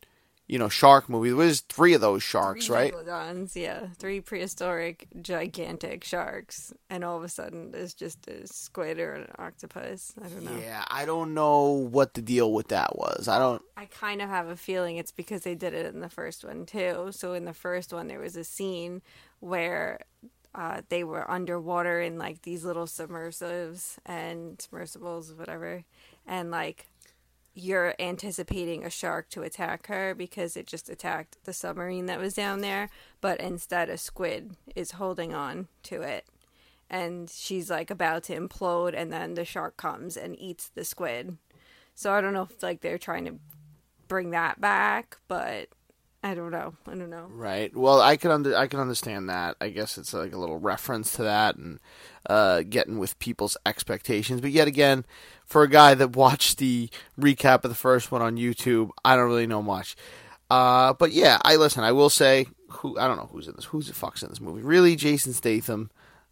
you 0.50 0.58
know, 0.58 0.68
shark 0.68 1.08
movie. 1.08 1.30
There's 1.30 1.62
three 1.62 1.94
of 1.94 2.02
those 2.02 2.24
sharks, 2.24 2.66
Three 2.66 2.76
right? 2.76 2.94
megalodons, 2.94 3.56
yeah, 3.56 3.86
three 4.00 4.20
prehistoric, 4.20 5.08
gigantic 5.22 6.04
sharks, 6.04 6.74
and 6.90 7.04
all 7.04 7.16
of 7.16 7.24
a 7.24 7.30
sudden 7.30 7.70
there's 7.72 7.94
just 7.94 8.28
a 8.28 8.48
squid 8.48 9.00
or 9.00 9.14
an 9.14 9.28
octopus. 9.38 10.14
I 10.20 10.28
don't 10.28 10.44
know. 10.44 10.58
Yeah, 10.60 10.84
I 10.88 11.06
don't 11.06 11.36
know 11.36 11.70
what 11.70 12.16
the 12.16 12.24
deal 12.24 12.52
with 12.52 12.70
that 12.70 12.98
was. 12.98 13.28
I 13.28 13.38
don't. 13.38 13.62
I 13.78 13.86
kind 13.86 14.24
of 14.24 14.30
have 14.30 14.48
a 14.48 14.56
feeling 14.56 14.98
it's 14.98 15.12
because 15.12 15.44
they 15.44 15.54
did 15.54 15.76
it 15.76 15.86
in 15.86 16.00
the 16.00 16.10
first 16.10 16.44
one 16.44 16.66
too. 16.66 17.10
So 17.12 17.34
in 17.34 17.46
the 17.46 17.54
first 17.54 17.94
one, 17.94 18.08
there 18.08 18.20
was 18.20 18.36
a 18.36 18.44
scene 18.44 19.04
where 19.42 20.00
uh, 20.56 20.82
they 20.90 21.04
were 21.04 21.30
underwater 21.30 22.02
in 22.02 22.18
like 22.18 22.42
these 22.42 22.66
little 22.66 22.88
submersives 22.88 23.98
and 24.04 24.60
submersibles, 24.60 25.32
whatever, 25.32 25.84
and 26.26 26.50
like 26.50 26.88
you're 27.54 27.96
anticipating 28.00 28.84
a 28.84 28.90
shark 28.90 29.30
to 29.30 29.42
attack 29.42 29.88
her 29.88 30.14
because 30.16 30.56
it 30.56 30.68
just 30.68 30.90
attacked 30.90 31.38
the 31.44 31.54
submarine 31.54 32.06
that 32.06 32.20
was 32.20 32.34
down 32.34 32.62
there, 32.62 32.90
but 33.22 33.40
instead 33.40 33.90
a 33.90 33.98
squid 33.98 34.56
is 34.76 34.92
holding 34.92 35.34
on 35.34 35.68
to 35.84 36.02
it. 36.02 36.26
And 36.90 37.30
she's 37.30 37.70
like 37.70 37.92
about 37.92 38.24
to 38.26 38.40
implode, 38.40 38.94
and 38.96 39.12
then 39.12 39.36
the 39.36 39.46
shark 39.46 39.78
comes 39.78 40.18
and 40.18 40.40
eats 40.40 40.70
the 40.70 40.84
squid. 40.84 41.38
So 41.94 42.14
I 42.14 42.22
don't 42.22 42.34
know 42.34 42.44
if 42.44 42.64
like 42.64 42.82
they're 42.82 42.98
trying 42.98 43.26
to 43.26 43.36
bring 44.08 44.32
that 44.32 44.60
back, 44.60 45.18
but 45.28 45.70
I 46.22 46.34
don't 46.34 46.52
know. 46.52 46.74
I 46.86 46.96
don't 46.96 47.10
know. 47.10 47.28
Right. 47.30 47.74
Well, 47.76 48.02
I 48.02 48.18
can 48.18 48.32
under 48.32 48.56
I 48.56 48.68
can 48.68 48.80
understand 48.80 49.30
that. 49.30 49.56
I 49.62 49.70
guess 49.70 49.98
it's 49.98 50.14
like 50.14 50.34
a 50.34 50.38
little 50.38 50.60
reference 50.60 51.14
to 51.14 51.24
that 51.24 51.56
and 51.56 51.80
uh, 52.30 52.64
getting 52.68 53.00
with 53.00 53.18
people's 53.20 53.56
expectations. 53.66 54.42
But 54.42 54.52
yet 54.52 54.68
again, 54.68 55.06
for 55.46 55.64
a 55.64 55.70
guy 55.70 55.94
that 55.94 56.16
watched 56.16 56.58
the 56.58 56.90
recap 57.18 57.64
of 57.64 57.72
the 57.72 57.76
first 57.76 58.12
one 58.12 58.22
on 58.22 58.36
YouTube, 58.36 58.90
I 59.06 59.16
don't 59.16 59.30
really 59.30 59.48
know 59.48 59.62
much. 59.62 59.96
Uh, 60.50 60.94
but 60.94 61.14
yeah, 61.14 61.38
I 61.44 61.56
listen. 61.56 61.84
I 61.84 61.94
will 61.94 62.10
say, 62.10 62.48
who 62.70 63.00
I 63.00 63.08
don't 63.08 63.18
know 63.18 63.30
who's 63.32 63.48
in 63.48 63.56
this. 63.56 63.66
Who's 63.66 63.88
the 63.88 63.94
fuck's 63.94 64.22
in 64.22 64.30
this 64.30 64.42
movie? 64.42 64.62
Really, 64.62 64.98
Jason 64.98 65.32
Statham. 65.32 65.90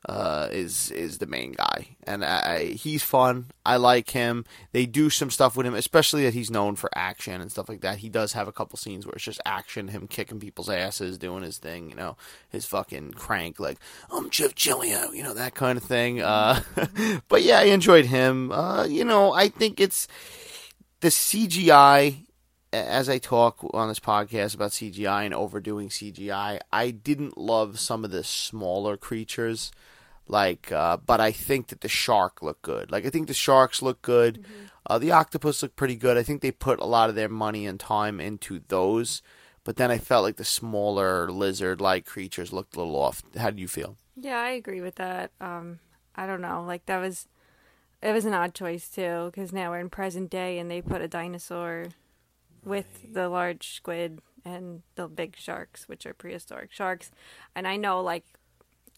Uh, 0.08 0.48
is 0.54 0.90
is 0.92 1.18
the 1.18 1.26
main 1.26 1.52
guy, 1.52 1.98
and 2.04 2.24
I, 2.24 2.64
he's 2.64 3.04
fun. 3.04 3.48
I 3.66 3.76
like 3.76 4.12
him. 4.12 4.46
They 4.72 4.86
do 4.86 5.10
some 5.10 5.30
stuff 5.30 5.58
with 5.58 5.66
him, 5.66 5.74
especially 5.74 6.24
that 6.24 6.34
he's 6.34 6.50
known 6.50 6.78
for 6.78 6.90
action 6.96 7.42
and 7.42 7.52
stuff 7.52 7.68
like 7.68 7.82
that. 7.82 7.98
He 7.98 8.08
does 8.08 8.32
have 8.32 8.48
a 8.48 8.54
couple 8.54 8.78
scenes 8.78 9.06
where 9.06 9.16
it's 9.16 9.26
just 9.26 9.42
action, 9.46 9.90
him 9.90 10.08
kicking 10.08 10.40
people's 10.40 10.70
asses, 10.70 11.18
doing 11.18 11.44
his 11.44 11.58
thing, 11.58 11.90
you 11.90 11.96
know, 11.98 12.16
his 12.50 12.66
fucking 12.66 13.16
crank, 13.16 13.60
like 13.60 13.80
I'm 14.10 14.30
Chev 14.30 14.56
Chelios, 14.56 15.14
you 15.14 15.24
know, 15.24 15.34
that 15.34 15.56
kind 15.56 15.78
of 15.78 15.84
thing. 15.84 16.22
Uh, 16.22 16.62
but 17.28 17.44
yeah, 17.44 17.60
I 17.60 17.64
enjoyed 17.64 18.06
him. 18.06 18.54
Uh, 18.54 18.86
you 18.86 19.04
know, 19.04 19.34
I 19.34 19.50
think 19.50 19.82
it's 19.82 20.08
the 21.02 21.10
CGI 21.10 22.28
as 22.74 23.10
I 23.10 23.18
talk 23.18 23.60
on 23.74 23.88
this 23.88 24.00
podcast 24.00 24.56
about 24.56 24.72
CGI 24.72 25.26
and 25.26 25.34
overdoing 25.34 25.90
CGI, 25.90 26.60
I 26.72 26.92
didn't 26.92 27.38
love 27.38 27.80
some 27.80 28.04
of 28.04 28.12
the 28.12 28.24
smaller 28.24 28.98
creatures. 28.98 29.72
Like, 30.28 30.72
uh, 30.72 30.98
but 30.98 31.22
I 31.22 31.32
think 31.32 31.68
that 31.68 31.82
the 31.82 31.88
shark 31.88 32.42
looked 32.42 32.62
good. 32.62 32.92
Like, 32.92 33.06
I 33.06 33.10
think 33.10 33.28
the 33.28 33.34
sharks 33.34 33.82
look 33.82 34.02
good. 34.02 34.42
Mm-hmm. 34.42 34.66
Uh, 34.86 35.00
the 35.00 35.12
octopus 35.12 35.62
looked 35.62 35.76
pretty 35.76 35.96
good. 35.96 36.18
I 36.18 36.24
think 36.24 36.42
they 36.42 36.52
put 36.52 36.80
a 36.80 36.86
lot 36.86 37.10
of 37.10 37.16
their 37.16 37.30
money 37.30 37.66
and 37.66 37.80
time 37.80 38.20
into 38.20 38.62
those. 38.68 39.22
But 39.64 39.76
then 39.76 39.92
I 39.92 39.98
felt 39.98 40.24
like 40.24 40.38
the 40.38 40.46
smaller 40.46 41.30
lizard-like 41.30 42.06
creatures 42.06 42.54
looked 42.54 42.76
a 42.76 42.80
little 42.80 42.96
off. 42.96 43.22
How 43.38 43.50
do 43.50 43.62
you 43.62 43.68
feel? 43.68 43.98
Yeah, 44.16 44.40
I 44.40 44.52
agree 44.52 44.82
with 44.82 44.96
that. 44.96 45.32
Um, 45.42 45.80
I 46.16 46.26
don't 46.26 46.42
know. 46.42 46.64
Like 46.66 46.86
that 46.86 47.00
was, 47.00 47.28
it 48.02 48.14
was 48.14 48.24
an 48.26 48.34
odd 48.34 48.54
choice 48.54 48.90
too, 48.90 49.26
because 49.26 49.52
now 49.52 49.72
we're 49.72 49.80
in 49.80 49.90
present 49.90 50.30
day 50.30 50.58
and 50.58 50.72
they 50.72 50.82
put 50.82 51.02
a 51.02 51.08
dinosaur 51.08 51.88
with 52.64 53.14
the 53.14 53.28
large 53.28 53.76
squid 53.76 54.22
and 54.46 54.84
the 54.96 55.08
big 55.08 55.36
sharks, 55.38 55.90
which 55.90 56.06
are 56.06 56.14
prehistoric 56.14 56.72
sharks. 56.72 57.12
And 57.54 57.68
I 57.68 57.76
know, 57.76 58.02
like, 58.02 58.24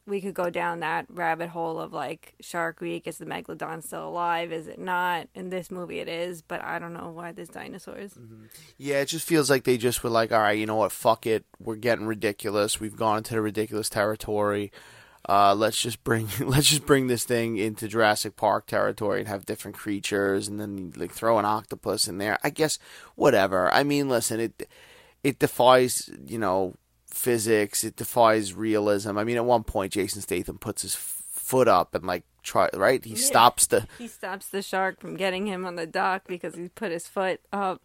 we 0.09 0.21
could 0.21 0.33
go 0.33 0.49
down 0.49 0.79
that 0.79 1.05
rabbit 1.09 1.49
hole 1.49 1.79
of 1.79 1.93
like 1.93 2.33
Shark 2.41 2.81
Week. 2.81 3.07
Is 3.07 3.17
the 3.17 3.25
megalodon 3.25 3.83
still 3.83 4.07
alive? 4.07 4.51
Is 4.51 4.67
it 4.67 4.79
not? 4.79 5.27
In 5.35 5.49
this 5.49 5.71
movie, 5.71 5.99
it 5.99 6.09
is, 6.09 6.41
but 6.41 6.63
I 6.63 6.79
don't 6.79 6.93
know 6.93 7.11
why 7.11 7.31
there's 7.31 7.49
dinosaurs. 7.49 8.13
Mm-hmm. 8.13 8.45
Yeah, 8.77 9.01
it 9.01 9.05
just 9.05 9.27
feels 9.27 9.49
like 9.49 9.63
they 9.63 9.77
just 9.77 10.03
were 10.03 10.09
like, 10.09 10.31
all 10.31 10.39
right, 10.39 10.57
you 10.57 10.65
know 10.65 10.75
what? 10.75 10.91
Fuck 10.91 11.27
it. 11.27 11.45
We're 11.59 11.75
getting 11.75 12.07
ridiculous. 12.07 12.79
We've 12.79 12.95
gone 12.95 13.19
into 13.19 13.35
the 13.35 13.41
ridiculous 13.41 13.89
territory. 13.89 14.71
Uh, 15.27 15.53
let's 15.53 15.79
just 15.79 16.03
bring 16.03 16.27
let's 16.39 16.69
just 16.69 16.85
bring 16.85 17.07
this 17.07 17.23
thing 17.23 17.57
into 17.57 17.87
Jurassic 17.87 18.35
Park 18.35 18.65
territory 18.65 19.19
and 19.19 19.27
have 19.27 19.45
different 19.45 19.77
creatures, 19.77 20.47
and 20.47 20.59
then 20.59 20.91
like 20.95 21.11
throw 21.11 21.37
an 21.37 21.45
octopus 21.45 22.07
in 22.07 22.17
there. 22.17 22.39
I 22.43 22.49
guess 22.49 22.79
whatever. 23.15 23.71
I 23.71 23.83
mean, 23.83 24.09
listen, 24.09 24.39
it 24.39 24.67
it 25.23 25.39
defies 25.39 26.09
you 26.25 26.39
know 26.39 26.75
physics. 27.09 27.83
It 27.83 27.95
defies 27.95 28.53
realism. 28.53 29.17
I 29.17 29.23
mean, 29.23 29.37
at 29.37 29.45
one 29.45 29.63
point, 29.63 29.93
Jason 29.93 30.21
Statham 30.21 30.57
puts 30.57 30.81
his 30.81 30.95
foot 30.95 31.67
up 31.67 31.95
and 31.95 32.05
like 32.05 32.23
try 32.43 32.69
right. 32.73 33.03
He 33.03 33.11
yeah. 33.11 33.17
stops 33.17 33.67
the 33.67 33.87
he 33.97 34.07
stops 34.07 34.49
the 34.49 34.61
shark 34.61 34.99
from 34.99 35.15
getting 35.15 35.47
him 35.47 35.65
on 35.65 35.75
the 35.75 35.87
dock 35.87 36.23
because 36.27 36.55
he 36.55 36.69
put 36.69 36.91
his 36.91 37.07
foot 37.07 37.41
up 37.51 37.81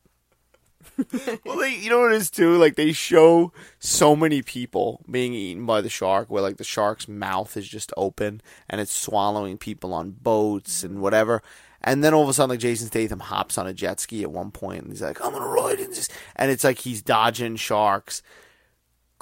well, 1.44 1.58
they, 1.58 1.74
you 1.76 1.90
know 1.90 2.00
what 2.00 2.12
it 2.12 2.16
is 2.16 2.30
too. 2.30 2.56
Like 2.56 2.76
they 2.76 2.92
show 2.92 3.52
so 3.78 4.14
many 4.14 4.42
people 4.42 5.02
being 5.10 5.34
eaten 5.34 5.66
by 5.66 5.80
the 5.80 5.88
shark, 5.88 6.30
where 6.30 6.42
like 6.42 6.56
the 6.56 6.64
shark's 6.64 7.08
mouth 7.08 7.56
is 7.56 7.68
just 7.68 7.92
open 7.96 8.40
and 8.68 8.80
it's 8.80 8.92
swallowing 8.92 9.58
people 9.58 9.92
on 9.92 10.10
boats 10.10 10.82
and 10.82 10.94
mm-hmm. 10.94 11.02
whatever. 11.02 11.42
And 11.82 12.02
then 12.02 12.14
all 12.14 12.22
of 12.22 12.28
a 12.28 12.32
sudden, 12.32 12.50
like 12.50 12.60
Jason 12.60 12.86
Statham 12.86 13.20
hops 13.20 13.58
on 13.58 13.66
a 13.66 13.74
jet 13.74 14.00
ski 14.00 14.22
at 14.22 14.30
one 14.30 14.50
point, 14.50 14.82
and 14.82 14.92
he's 14.92 15.02
like, 15.02 15.22
"I'm 15.24 15.32
gonna 15.32 15.46
ride 15.46 15.80
in 15.80 15.90
this," 15.90 16.08
and 16.34 16.50
it's 16.50 16.64
like 16.64 16.78
he's 16.78 17.02
dodging 17.02 17.56
sharks. 17.56 18.22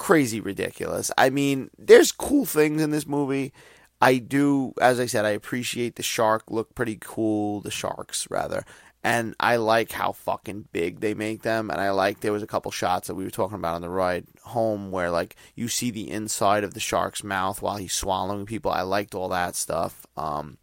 Crazy 0.02 0.40
ridiculous. 0.40 1.12
I 1.16 1.30
mean, 1.30 1.70
there's 1.78 2.10
cool 2.10 2.44
things 2.44 2.82
in 2.82 2.90
this 2.90 3.06
movie. 3.06 3.52
I 4.00 4.18
do, 4.18 4.74
as 4.80 4.98
I 4.98 5.06
said, 5.06 5.24
I 5.24 5.30
appreciate 5.30 5.94
the 5.94 6.02
shark 6.02 6.42
look 6.48 6.74
pretty 6.74 6.98
cool. 7.00 7.60
The 7.60 7.70
sharks, 7.70 8.26
rather, 8.28 8.64
and 9.04 9.36
I 9.38 9.54
like 9.56 9.92
how 9.92 10.10
fucking 10.10 10.66
big 10.72 10.98
they 10.98 11.14
make 11.14 11.42
them. 11.42 11.70
And 11.70 11.80
I 11.80 11.92
like 11.92 12.18
there 12.18 12.32
was 12.32 12.42
a 12.42 12.48
couple 12.48 12.72
shots 12.72 13.06
that 13.06 13.14
we 13.14 13.22
were 13.22 13.30
talking 13.30 13.54
about 13.54 13.76
on 13.76 13.80
the 13.80 13.88
ride 13.88 14.26
home 14.42 14.90
where 14.90 15.08
like 15.08 15.36
you 15.54 15.68
see 15.68 15.92
the 15.92 16.10
inside 16.10 16.64
of 16.64 16.74
the 16.74 16.80
shark's 16.80 17.22
mouth 17.22 17.62
while 17.62 17.76
he's 17.76 17.92
swallowing 17.92 18.44
people. 18.44 18.72
I 18.72 18.82
liked 18.82 19.14
all 19.14 19.28
that 19.28 19.54
stuff. 19.54 20.04
Um, 20.16 20.58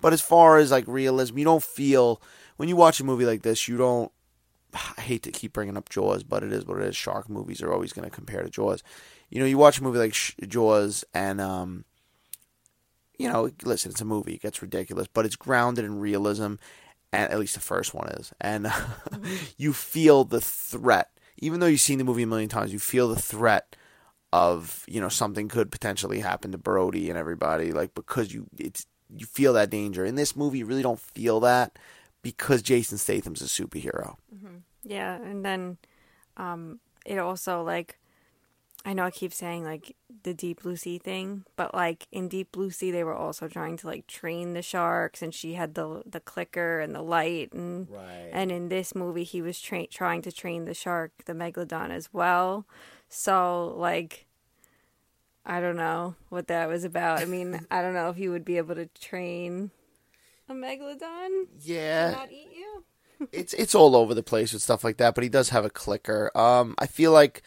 but 0.00 0.12
as 0.12 0.20
far 0.20 0.58
as 0.58 0.70
like 0.70 0.86
realism, 0.86 1.38
you 1.38 1.44
don't 1.44 1.60
feel 1.60 2.22
when 2.56 2.68
you 2.68 2.76
watch 2.76 3.00
a 3.00 3.04
movie 3.04 3.26
like 3.26 3.42
this, 3.42 3.66
you 3.66 3.78
don't. 3.78 4.12
I 4.96 5.00
hate 5.00 5.22
to 5.24 5.32
keep 5.32 5.52
bringing 5.52 5.76
up 5.76 5.88
Jaws, 5.88 6.22
but 6.22 6.42
it 6.42 6.52
is 6.52 6.66
what 6.66 6.78
it 6.78 6.88
is. 6.88 6.96
Shark 6.96 7.28
movies 7.28 7.62
are 7.62 7.72
always 7.72 7.92
going 7.92 8.08
to 8.08 8.14
compare 8.14 8.42
to 8.42 8.50
Jaws. 8.50 8.82
You 9.30 9.40
know, 9.40 9.46
you 9.46 9.58
watch 9.58 9.78
a 9.78 9.82
movie 9.82 9.98
like 9.98 10.14
Jaws, 10.48 11.04
and 11.12 11.40
um, 11.40 11.84
you 13.18 13.30
know, 13.30 13.50
listen, 13.64 13.90
it's 13.90 14.00
a 14.00 14.04
movie; 14.04 14.34
it 14.34 14.42
gets 14.42 14.62
ridiculous, 14.62 15.08
but 15.12 15.26
it's 15.26 15.36
grounded 15.36 15.84
in 15.84 15.98
realism 15.98 16.56
and 17.12 17.32
at 17.32 17.38
least 17.38 17.54
the 17.54 17.60
first 17.60 17.94
one 17.94 18.08
is, 18.08 18.32
and 18.40 18.70
you 19.56 19.72
feel 19.72 20.24
the 20.24 20.40
threat, 20.40 21.10
even 21.38 21.60
though 21.60 21.66
you've 21.66 21.80
seen 21.80 21.98
the 21.98 22.04
movie 22.04 22.22
a 22.22 22.26
million 22.26 22.48
times. 22.48 22.72
You 22.72 22.78
feel 22.78 23.08
the 23.08 23.20
threat 23.20 23.76
of 24.32 24.84
you 24.86 25.00
know 25.00 25.08
something 25.08 25.48
could 25.48 25.70
potentially 25.70 26.20
happen 26.20 26.52
to 26.52 26.58
Brody 26.58 27.08
and 27.08 27.18
everybody, 27.18 27.72
like 27.72 27.94
because 27.94 28.34
you 28.34 28.46
it's 28.58 28.86
you 29.14 29.24
feel 29.24 29.52
that 29.54 29.70
danger. 29.70 30.04
In 30.04 30.16
this 30.16 30.36
movie, 30.36 30.58
you 30.58 30.66
really 30.66 30.82
don't 30.82 31.00
feel 31.00 31.40
that 31.40 31.78
because 32.32 32.62
Jason 32.62 32.98
Statham's 32.98 33.42
a 33.42 33.46
superhero. 33.46 34.16
Mm-hmm. 34.34 34.56
Yeah, 34.84 35.16
and 35.16 35.44
then 35.44 35.78
um, 36.36 36.80
it 37.04 37.18
also 37.18 37.62
like 37.62 37.98
I 38.84 38.92
know 38.92 39.04
I 39.04 39.10
keep 39.10 39.32
saying 39.32 39.64
like 39.64 39.96
the 40.22 40.32
deep 40.32 40.62
blue 40.62 40.76
sea 40.76 40.98
thing, 40.98 41.44
but 41.56 41.74
like 41.74 42.06
in 42.12 42.28
deep 42.28 42.52
blue 42.52 42.70
sea 42.70 42.92
they 42.92 43.02
were 43.02 43.16
also 43.16 43.48
trying 43.48 43.76
to 43.78 43.86
like 43.88 44.06
train 44.06 44.52
the 44.52 44.62
sharks 44.62 45.22
and 45.22 45.34
she 45.34 45.54
had 45.54 45.74
the 45.74 46.02
the 46.06 46.20
clicker 46.20 46.78
and 46.78 46.94
the 46.94 47.02
light 47.02 47.52
and 47.52 47.88
right. 47.90 48.30
and 48.32 48.52
in 48.52 48.68
this 48.68 48.94
movie 48.94 49.24
he 49.24 49.42
was 49.42 49.60
tra- 49.60 49.88
trying 49.88 50.22
to 50.22 50.30
train 50.30 50.66
the 50.66 50.74
shark, 50.74 51.10
the 51.24 51.32
megalodon 51.32 51.90
as 51.90 52.12
well. 52.12 52.64
So 53.08 53.74
like 53.76 54.26
I 55.44 55.60
don't 55.60 55.76
know 55.76 56.14
what 56.28 56.48
that 56.48 56.68
was 56.68 56.84
about. 56.84 57.20
I 57.20 57.24
mean, 57.24 57.66
I 57.70 57.82
don't 57.82 57.94
know 57.94 58.08
if 58.10 58.18
you 58.18 58.30
would 58.30 58.44
be 58.44 58.56
able 58.56 58.74
to 58.76 58.86
train 58.86 59.70
a 60.48 60.54
megalodon. 60.54 61.46
Yeah. 61.60 62.12
not 62.12 62.32
eat 62.32 62.48
you. 62.54 62.84
it's 63.32 63.54
it's 63.54 63.74
all 63.74 63.96
over 63.96 64.14
the 64.14 64.22
place 64.22 64.52
with 64.52 64.62
stuff 64.62 64.84
like 64.84 64.98
that, 64.98 65.14
but 65.14 65.24
he 65.24 65.30
does 65.30 65.50
have 65.50 65.64
a 65.64 65.70
clicker. 65.70 66.30
Um 66.36 66.74
I 66.78 66.86
feel 66.86 67.12
like 67.12 67.42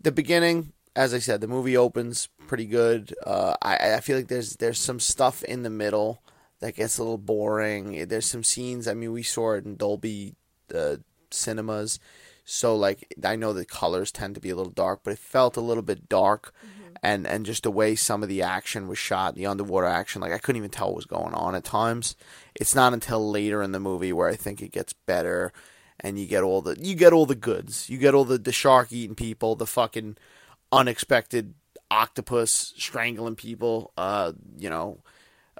the 0.00 0.12
beginning, 0.12 0.72
as 0.94 1.12
I 1.12 1.18
said, 1.18 1.40
the 1.40 1.48
movie 1.48 1.76
opens 1.76 2.28
pretty 2.46 2.66
good. 2.66 3.14
Uh, 3.24 3.54
I 3.62 3.94
I 3.94 4.00
feel 4.00 4.16
like 4.16 4.28
there's 4.28 4.56
there's 4.56 4.78
some 4.78 5.00
stuff 5.00 5.42
in 5.44 5.62
the 5.62 5.70
middle 5.70 6.22
that 6.60 6.76
gets 6.76 6.98
a 6.98 7.02
little 7.02 7.18
boring. 7.18 8.06
There's 8.08 8.26
some 8.26 8.44
scenes. 8.44 8.88
I 8.88 8.94
mean, 8.94 9.12
we 9.12 9.22
saw 9.22 9.52
it 9.52 9.64
in 9.64 9.76
Dolby 9.76 10.34
uh, 10.74 10.96
cinemas, 11.30 11.98
so 12.44 12.76
like 12.76 13.14
I 13.24 13.36
know 13.36 13.52
the 13.52 13.64
colors 13.64 14.12
tend 14.12 14.34
to 14.36 14.40
be 14.40 14.50
a 14.50 14.56
little 14.56 14.72
dark, 14.72 15.00
but 15.02 15.12
it 15.12 15.18
felt 15.18 15.56
a 15.56 15.60
little 15.60 15.82
bit 15.82 16.08
dark. 16.08 16.54
Mm-hmm. 16.64 16.75
And, 17.02 17.26
and 17.26 17.46
just 17.46 17.62
the 17.62 17.70
way 17.70 17.94
some 17.94 18.22
of 18.22 18.28
the 18.28 18.42
action 18.42 18.88
was 18.88 18.98
shot, 18.98 19.34
the 19.34 19.46
underwater 19.46 19.86
action, 19.86 20.22
like 20.22 20.32
I 20.32 20.38
couldn't 20.38 20.58
even 20.58 20.70
tell 20.70 20.88
what 20.88 20.96
was 20.96 21.04
going 21.04 21.34
on 21.34 21.54
at 21.54 21.64
times. 21.64 22.16
It's 22.54 22.74
not 22.74 22.92
until 22.92 23.30
later 23.30 23.62
in 23.62 23.72
the 23.72 23.80
movie 23.80 24.12
where 24.12 24.28
I 24.28 24.36
think 24.36 24.62
it 24.62 24.72
gets 24.72 24.92
better 24.92 25.52
and 26.00 26.18
you 26.18 26.26
get 26.26 26.42
all 26.42 26.62
the 26.62 26.76
you 26.78 26.94
get 26.94 27.12
all 27.12 27.26
the 27.26 27.34
goods. 27.34 27.88
You 27.88 27.98
get 27.98 28.14
all 28.14 28.24
the 28.24 28.38
the 28.38 28.52
shark 28.52 28.92
eating 28.92 29.16
people, 29.16 29.56
the 29.56 29.66
fucking 29.66 30.16
unexpected 30.72 31.54
octopus 31.90 32.74
strangling 32.76 33.36
people. 33.36 33.92
Uh, 33.96 34.32
you 34.58 34.70
know, 34.70 34.98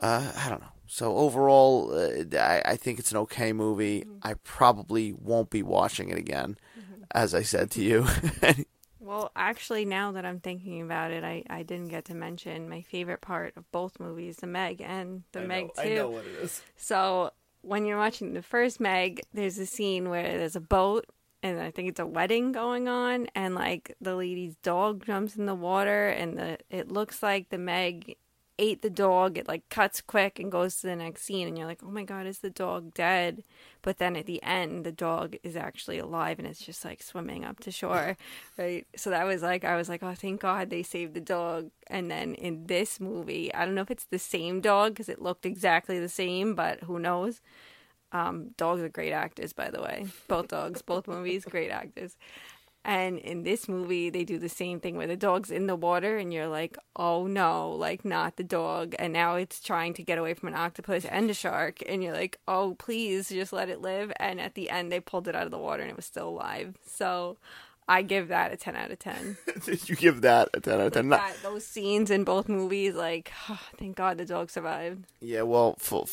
uh, 0.00 0.32
I 0.36 0.48
don't 0.48 0.60
know. 0.60 0.68
So 0.86 1.16
overall, 1.16 1.92
uh, 1.92 2.38
I, 2.38 2.62
I 2.64 2.76
think 2.76 2.98
it's 2.98 3.10
an 3.10 3.18
okay 3.18 3.52
movie. 3.52 4.00
Mm-hmm. 4.00 4.18
I 4.22 4.34
probably 4.44 5.12
won't 5.12 5.50
be 5.50 5.62
watching 5.62 6.10
it 6.10 6.18
again, 6.18 6.58
mm-hmm. 6.78 7.02
as 7.12 7.34
I 7.34 7.42
said 7.42 7.70
to 7.72 7.82
you. 7.82 8.06
well, 9.06 9.30
actually, 9.36 9.84
now 9.84 10.12
that 10.12 10.26
I'm 10.26 10.40
thinking 10.40 10.82
about 10.82 11.12
it, 11.12 11.22
I, 11.22 11.44
I 11.48 11.62
didn't 11.62 11.88
get 11.88 12.06
to 12.06 12.14
mention 12.14 12.68
my 12.68 12.82
favorite 12.82 13.20
part 13.20 13.56
of 13.56 13.70
both 13.70 14.00
movies, 14.00 14.36
the 14.36 14.48
Meg 14.48 14.80
and 14.80 15.22
the 15.32 15.42
I 15.42 15.46
Meg 15.46 15.66
know, 15.76 15.82
2. 15.84 15.88
I 15.88 15.94
know 15.94 16.10
what 16.10 16.24
it 16.24 16.42
is. 16.42 16.62
So 16.76 17.30
when 17.62 17.84
you're 17.84 17.98
watching 17.98 18.34
the 18.34 18.42
first 18.42 18.80
Meg, 18.80 19.20
there's 19.32 19.58
a 19.58 19.66
scene 19.66 20.08
where 20.08 20.36
there's 20.38 20.56
a 20.56 20.60
boat 20.60 21.06
and 21.42 21.60
I 21.60 21.70
think 21.70 21.88
it's 21.88 22.00
a 22.00 22.06
wedding 22.06 22.50
going 22.52 22.88
on 22.88 23.28
and 23.34 23.54
like 23.54 23.94
the 24.00 24.16
lady's 24.16 24.56
dog 24.56 25.04
jumps 25.04 25.36
in 25.36 25.46
the 25.46 25.54
water 25.54 26.08
and 26.08 26.38
the 26.38 26.58
it 26.70 26.90
looks 26.90 27.22
like 27.22 27.50
the 27.50 27.58
Meg 27.58 28.16
ate 28.58 28.82
the 28.82 28.90
dog. 28.90 29.38
It 29.38 29.48
like 29.48 29.68
cuts 29.68 30.00
quick 30.00 30.38
and 30.38 30.50
goes 30.50 30.76
to 30.76 30.86
the 30.86 30.96
next 30.96 31.22
scene, 31.22 31.48
and 31.48 31.56
you're 31.56 31.66
like, 31.66 31.82
oh 31.82 31.90
my 31.90 32.04
god, 32.04 32.26
is 32.26 32.38
the 32.38 32.50
dog 32.50 32.94
dead? 32.94 33.42
But 33.82 33.98
then 33.98 34.16
at 34.16 34.26
the 34.26 34.42
end, 34.42 34.84
the 34.84 34.92
dog 34.92 35.36
is 35.44 35.56
actually 35.56 35.98
alive 35.98 36.40
and 36.40 36.48
it's 36.48 36.64
just 36.64 36.84
like 36.84 37.02
swimming 37.02 37.44
up 37.44 37.60
to 37.60 37.70
shore, 37.70 38.16
right? 38.58 38.84
So 38.96 39.10
that 39.10 39.24
was 39.24 39.42
like, 39.42 39.64
I 39.64 39.76
was 39.76 39.88
like, 39.88 40.02
oh, 40.02 40.14
thank 40.14 40.40
God 40.40 40.70
they 40.70 40.82
saved 40.82 41.14
the 41.14 41.20
dog. 41.20 41.70
And 41.86 42.10
then 42.10 42.34
in 42.34 42.66
this 42.66 42.98
movie, 42.98 43.54
I 43.54 43.64
don't 43.64 43.76
know 43.76 43.82
if 43.82 43.90
it's 43.90 44.06
the 44.10 44.18
same 44.18 44.60
dog 44.60 44.92
because 44.92 45.08
it 45.08 45.22
looked 45.22 45.46
exactly 45.46 46.00
the 46.00 46.08
same, 46.08 46.54
but 46.54 46.80
who 46.80 46.98
knows? 46.98 47.40
Um, 48.12 48.50
dogs 48.56 48.82
are 48.82 48.88
great 48.88 49.12
actors, 49.12 49.52
by 49.52 49.70
the 49.70 49.82
way. 49.82 50.06
Both 50.28 50.48
dogs, 50.48 50.82
both 50.82 51.06
movies, 51.06 51.44
great 51.44 51.70
actors. 51.70 52.16
And 52.86 53.18
in 53.18 53.42
this 53.42 53.68
movie, 53.68 54.10
they 54.10 54.22
do 54.22 54.38
the 54.38 54.48
same 54.48 54.78
thing 54.78 54.96
where 54.96 55.08
the 55.08 55.16
dog's 55.16 55.50
in 55.50 55.66
the 55.66 55.74
water, 55.74 56.18
and 56.18 56.32
you're 56.32 56.46
like, 56.46 56.78
oh 56.94 57.26
no, 57.26 57.72
like 57.72 58.04
not 58.04 58.36
the 58.36 58.44
dog. 58.44 58.94
And 58.96 59.12
now 59.12 59.34
it's 59.34 59.60
trying 59.60 59.92
to 59.94 60.04
get 60.04 60.18
away 60.18 60.34
from 60.34 60.50
an 60.50 60.54
octopus 60.54 61.04
and 61.04 61.28
a 61.28 61.34
shark, 61.34 61.82
and 61.84 62.04
you're 62.04 62.14
like, 62.14 62.38
oh 62.46 62.76
please, 62.78 63.28
just 63.28 63.52
let 63.52 63.68
it 63.68 63.80
live. 63.80 64.12
And 64.20 64.40
at 64.40 64.54
the 64.54 64.70
end, 64.70 64.92
they 64.92 65.00
pulled 65.00 65.26
it 65.26 65.34
out 65.34 65.46
of 65.46 65.50
the 65.50 65.58
water, 65.58 65.82
and 65.82 65.90
it 65.90 65.96
was 65.96 66.04
still 66.04 66.28
alive. 66.28 66.76
So 66.86 67.38
I 67.88 68.02
give 68.02 68.28
that 68.28 68.52
a 68.52 68.56
10 68.56 68.76
out 68.76 68.92
of 68.92 69.00
10. 69.00 69.36
you 69.86 69.96
give 69.96 70.20
that 70.20 70.50
a 70.54 70.60
10 70.60 70.74
out 70.74 70.86
of 70.86 70.92
10. 70.92 71.08
Like 71.08 71.20
that, 71.20 71.42
those 71.42 71.66
scenes 71.66 72.12
in 72.12 72.22
both 72.22 72.48
movies, 72.48 72.94
like, 72.94 73.32
oh, 73.48 73.60
thank 73.78 73.96
God 73.96 74.16
the 74.16 74.24
dog 74.24 74.48
survived. 74.48 75.06
Yeah, 75.20 75.42
well, 75.42 75.74
for, 75.80 76.06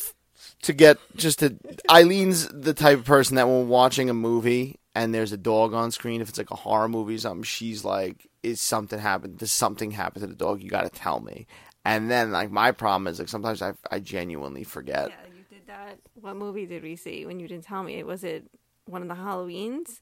to 0.62 0.72
get 0.72 0.98
just 1.14 1.38
to 1.38 1.50
Ilene's 1.88 2.48
the 2.48 2.74
type 2.74 2.98
of 2.98 3.04
person 3.04 3.36
that 3.36 3.46
when 3.46 3.68
watching 3.68 4.10
a 4.10 4.14
movie 4.14 4.80
and 4.94 5.14
there's 5.14 5.32
a 5.32 5.36
dog 5.36 5.74
on 5.74 5.90
screen, 5.90 6.20
if 6.20 6.28
it's 6.28 6.38
like 6.38 6.50
a 6.50 6.56
horror 6.56 6.88
movie 6.88 7.16
or 7.16 7.18
something, 7.18 7.42
she's 7.42 7.84
like, 7.84 8.28
"Is 8.42 8.60
something 8.60 8.98
happened? 8.98 9.38
Does 9.38 9.52
something 9.52 9.90
happen 9.90 10.20
to 10.22 10.26
the 10.26 10.34
dog? 10.34 10.62
You 10.62 10.70
got 10.70 10.82
to 10.82 10.90
tell 10.90 11.20
me." 11.20 11.46
And 11.84 12.10
then 12.10 12.32
like 12.32 12.50
my 12.50 12.72
problem 12.72 13.06
is 13.06 13.18
like 13.18 13.28
sometimes 13.28 13.60
I 13.60 13.74
I 13.90 14.00
genuinely 14.00 14.64
forget. 14.64 15.10
Yeah, 15.10 15.36
you 15.36 15.44
did 15.50 15.66
that. 15.66 15.98
What 16.14 16.36
movie 16.36 16.66
did 16.66 16.82
we 16.82 16.96
see 16.96 17.26
when 17.26 17.40
you 17.40 17.48
didn't 17.48 17.64
tell 17.64 17.82
me? 17.82 18.02
Was 18.02 18.24
it 18.24 18.50
one 18.86 19.02
of 19.02 19.08
the 19.08 19.14
Halloweens? 19.14 20.00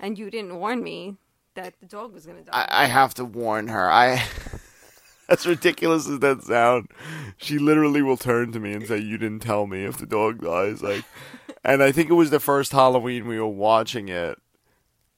And 0.00 0.16
you 0.16 0.30
didn't 0.30 0.56
warn 0.56 0.82
me 0.82 1.16
that 1.54 1.74
the 1.80 1.86
dog 1.86 2.12
was 2.12 2.24
gonna 2.24 2.42
die. 2.42 2.52
I, 2.52 2.84
I 2.84 2.86
have 2.86 3.14
to 3.14 3.24
warn 3.24 3.68
her. 3.68 3.90
I. 3.90 4.22
as 5.28 5.46
ridiculous 5.46 6.08
as 6.08 6.20
that 6.20 6.42
sound, 6.42 6.88
she 7.36 7.58
literally 7.58 8.00
will 8.00 8.16
turn 8.16 8.52
to 8.52 8.60
me 8.60 8.72
and 8.72 8.86
say, 8.86 8.98
"You 8.98 9.18
didn't 9.18 9.42
tell 9.42 9.66
me 9.66 9.84
if 9.84 9.98
the 9.98 10.06
dog 10.06 10.40
dies." 10.40 10.82
Like, 10.82 11.04
and 11.64 11.82
I 11.82 11.92
think 11.92 12.10
it 12.10 12.14
was 12.14 12.30
the 12.30 12.40
first 12.40 12.72
Halloween 12.72 13.26
we 13.26 13.38
were 13.38 13.46
watching 13.46 14.08
it. 14.08 14.38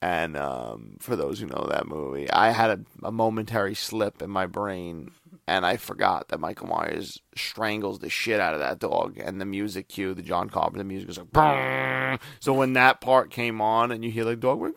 And 0.03 0.35
um, 0.37 0.97
for 0.99 1.15
those 1.15 1.41
who 1.41 1.47
know 1.47 1.67
that 1.69 1.87
movie, 1.87 2.31
I 2.31 2.53
had 2.53 2.71
a, 2.71 3.07
a, 3.07 3.13
momentary 3.13 3.75
slip 3.75 4.23
in 4.23 4.31
my 4.31 4.47
brain, 4.47 5.11
and 5.47 5.67
I 5.67 5.77
forgot 5.77 6.29
that 6.29 6.41
Michael 6.41 6.69
Myers 6.69 7.21
strangles 7.37 7.99
the 7.99 8.09
shit 8.09 8.41
out 8.41 8.55
of 8.55 8.61
that 8.61 8.79
dog. 8.79 9.19
And 9.23 9.39
the 9.39 9.45
music 9.45 9.89
cue, 9.89 10.15
the 10.15 10.23
John 10.23 10.49
Carpenter 10.49 10.85
music, 10.85 11.07
was 11.07 11.19
like, 11.19 12.19
so 12.41 12.55
when 12.55 12.73
that 12.73 13.03
part 13.03 13.31
came 13.31 13.61
on, 13.61 13.93
and 13.93 14.03
you 14.03 14.11
hear 14.11 14.25
the 14.25 14.37
dog 14.37 14.61
going, 14.61 14.75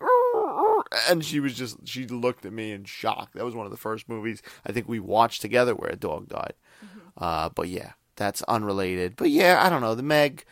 and 1.10 1.24
she 1.24 1.40
was 1.40 1.54
just 1.54 1.88
she 1.88 2.06
looked 2.06 2.46
at 2.46 2.54
me 2.54 2.72
in 2.72 2.84
shock. 2.84 3.32
That 3.34 3.46
was 3.46 3.56
one 3.56 3.66
of 3.66 3.72
the 3.72 3.78
first 3.78 4.10
movies 4.10 4.42
I 4.66 4.72
think 4.72 4.88
we 4.88 5.00
watched 5.00 5.42
together 5.42 5.74
where 5.74 5.90
a 5.90 5.96
dog 5.96 6.28
died. 6.28 6.54
Mm-hmm. 6.84 7.00
Uh, 7.18 7.50
but 7.50 7.70
yeah, 7.70 7.94
that's 8.16 8.42
unrelated. 8.44 9.16
But 9.16 9.30
yeah, 9.30 9.62
I 9.64 9.70
don't 9.70 9.82
know 9.82 9.96
the 9.96 10.04
Meg. 10.04 10.46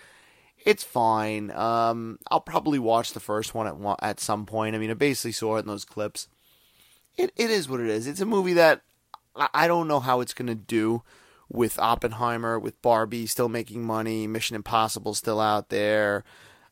It's 0.65 0.83
fine. 0.83 1.51
Um, 1.51 2.19
I'll 2.29 2.41
probably 2.41 2.79
watch 2.79 3.13
the 3.13 3.19
first 3.19 3.53
one 3.53 3.67
at 3.67 3.97
at 4.01 4.19
some 4.19 4.45
point. 4.45 4.75
I 4.75 4.79
mean, 4.79 4.91
I 4.91 4.95
basically 4.95 5.31
saw 5.31 5.57
it 5.57 5.61
in 5.61 5.67
those 5.67 5.85
clips. 5.85 6.27
It 7.17 7.31
it 7.35 7.49
is 7.49 7.67
what 7.67 7.79
it 7.79 7.87
is. 7.87 8.07
It's 8.07 8.21
a 8.21 8.25
movie 8.25 8.53
that 8.53 8.81
I 9.35 9.67
don't 9.67 9.87
know 9.87 9.99
how 9.99 10.21
it's 10.21 10.33
gonna 10.33 10.55
do 10.55 11.03
with 11.49 11.79
Oppenheimer, 11.79 12.59
with 12.59 12.81
Barbie 12.81 13.25
still 13.25 13.49
making 13.49 13.83
money, 13.83 14.27
Mission 14.27 14.55
Impossible 14.55 15.13
still 15.13 15.39
out 15.39 15.69
there. 15.69 16.23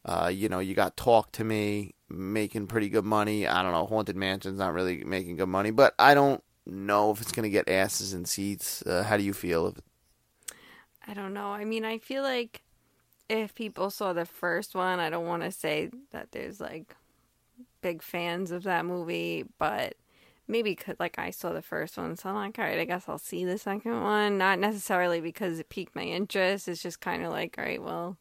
Uh, 0.06 0.32
you 0.34 0.48
know, 0.48 0.60
you 0.60 0.74
got 0.74 0.96
Talk 0.96 1.32
to 1.34 1.44
Me 1.44 1.94
making 2.10 2.68
pretty 2.68 2.90
good 2.90 3.06
money. 3.06 3.46
I 3.46 3.62
don't 3.62 3.74
know. 3.74 3.86
Haunted 3.86 4.16
Mansion's 4.16 4.58
not 4.58 4.74
really 4.74 5.04
making 5.04 5.36
good 5.36 5.50
money, 5.50 5.72
but 5.72 5.94
I 6.00 6.14
don't 6.14 6.42
know 6.66 7.12
if 7.12 7.22
it's 7.22 7.32
to 7.32 7.50
get 7.50 7.68
asses 7.68 8.14
in 8.14 8.26
seats. 8.26 8.82
Uh, 8.84 9.04
how 9.04 9.18
do 9.18 9.24
you 9.24 9.34
feel? 9.34 9.76
I 11.06 11.14
don't 11.14 11.34
know. 11.34 11.48
I 11.48 11.66
mean, 11.66 11.84
I 11.84 11.98
feel 11.98 12.24
like 12.24 12.62
if 13.30 13.54
people 13.56 13.90
saw 13.92 14.14
the 14.14 14.26
first 14.26 14.76
one, 14.76 15.00
I 15.00 15.10
don't 15.10 15.28
want 15.28 15.44
to 15.44 15.52
say 15.52 15.92
that 16.12 16.32
there's 16.32 16.60
like 16.60 16.96
big 17.82 18.02
fans 18.02 18.52
of 18.52 18.64
that 18.64 18.86
movie, 18.86 19.46
but 19.58 19.96
maybe 20.48 20.76
cause, 20.76 20.96
like 21.00 21.20
I 21.20 21.30
saw 21.30 21.54
the 21.54 21.62
first 21.62 21.98
one, 21.98 22.16
so 22.18 22.30
I'm 22.30 22.36
like, 22.36 22.58
all 22.58 22.66
right, 22.66 22.80
I 22.80 22.86
guess 22.86 23.06
I'll 23.08 23.20
see 23.20 23.46
the 23.46 23.58
second 23.58 24.02
one. 24.02 24.38
Not 24.38 24.60
necessarily 24.60 25.22
because 25.22 25.60
it 25.60 25.70
piqued 25.70 25.96
my 25.96 26.04
interest. 26.04 26.68
It's 26.68 26.82
just 26.82 27.00
kind 27.02 27.24
of 27.24 27.32
like, 27.32 27.56
all 27.58 27.64
right, 27.64 27.82
well, 27.82 28.18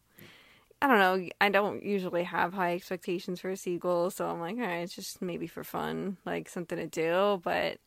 I 0.81 0.87
don't 0.87 0.99
know. 0.99 1.29
I 1.41 1.49
don't 1.49 1.83
usually 1.83 2.25
have 2.25 2.55
high 2.55 2.75
expectations 2.75 3.41
for 3.41 3.51
a 3.51 3.57
sequel, 3.57 4.11
so 4.11 4.29
I'm 4.29 4.41
like, 4.41 4.57
all 4.57 4.63
right, 4.63 4.79
it's 4.79 4.95
just 4.95 5.23
maybe 5.23 5.47
for 5.47 5.65
fun, 5.65 6.19
like 6.27 6.49
something 6.49 6.79
to 6.79 6.87
do, 6.87 7.41
but 7.43 7.79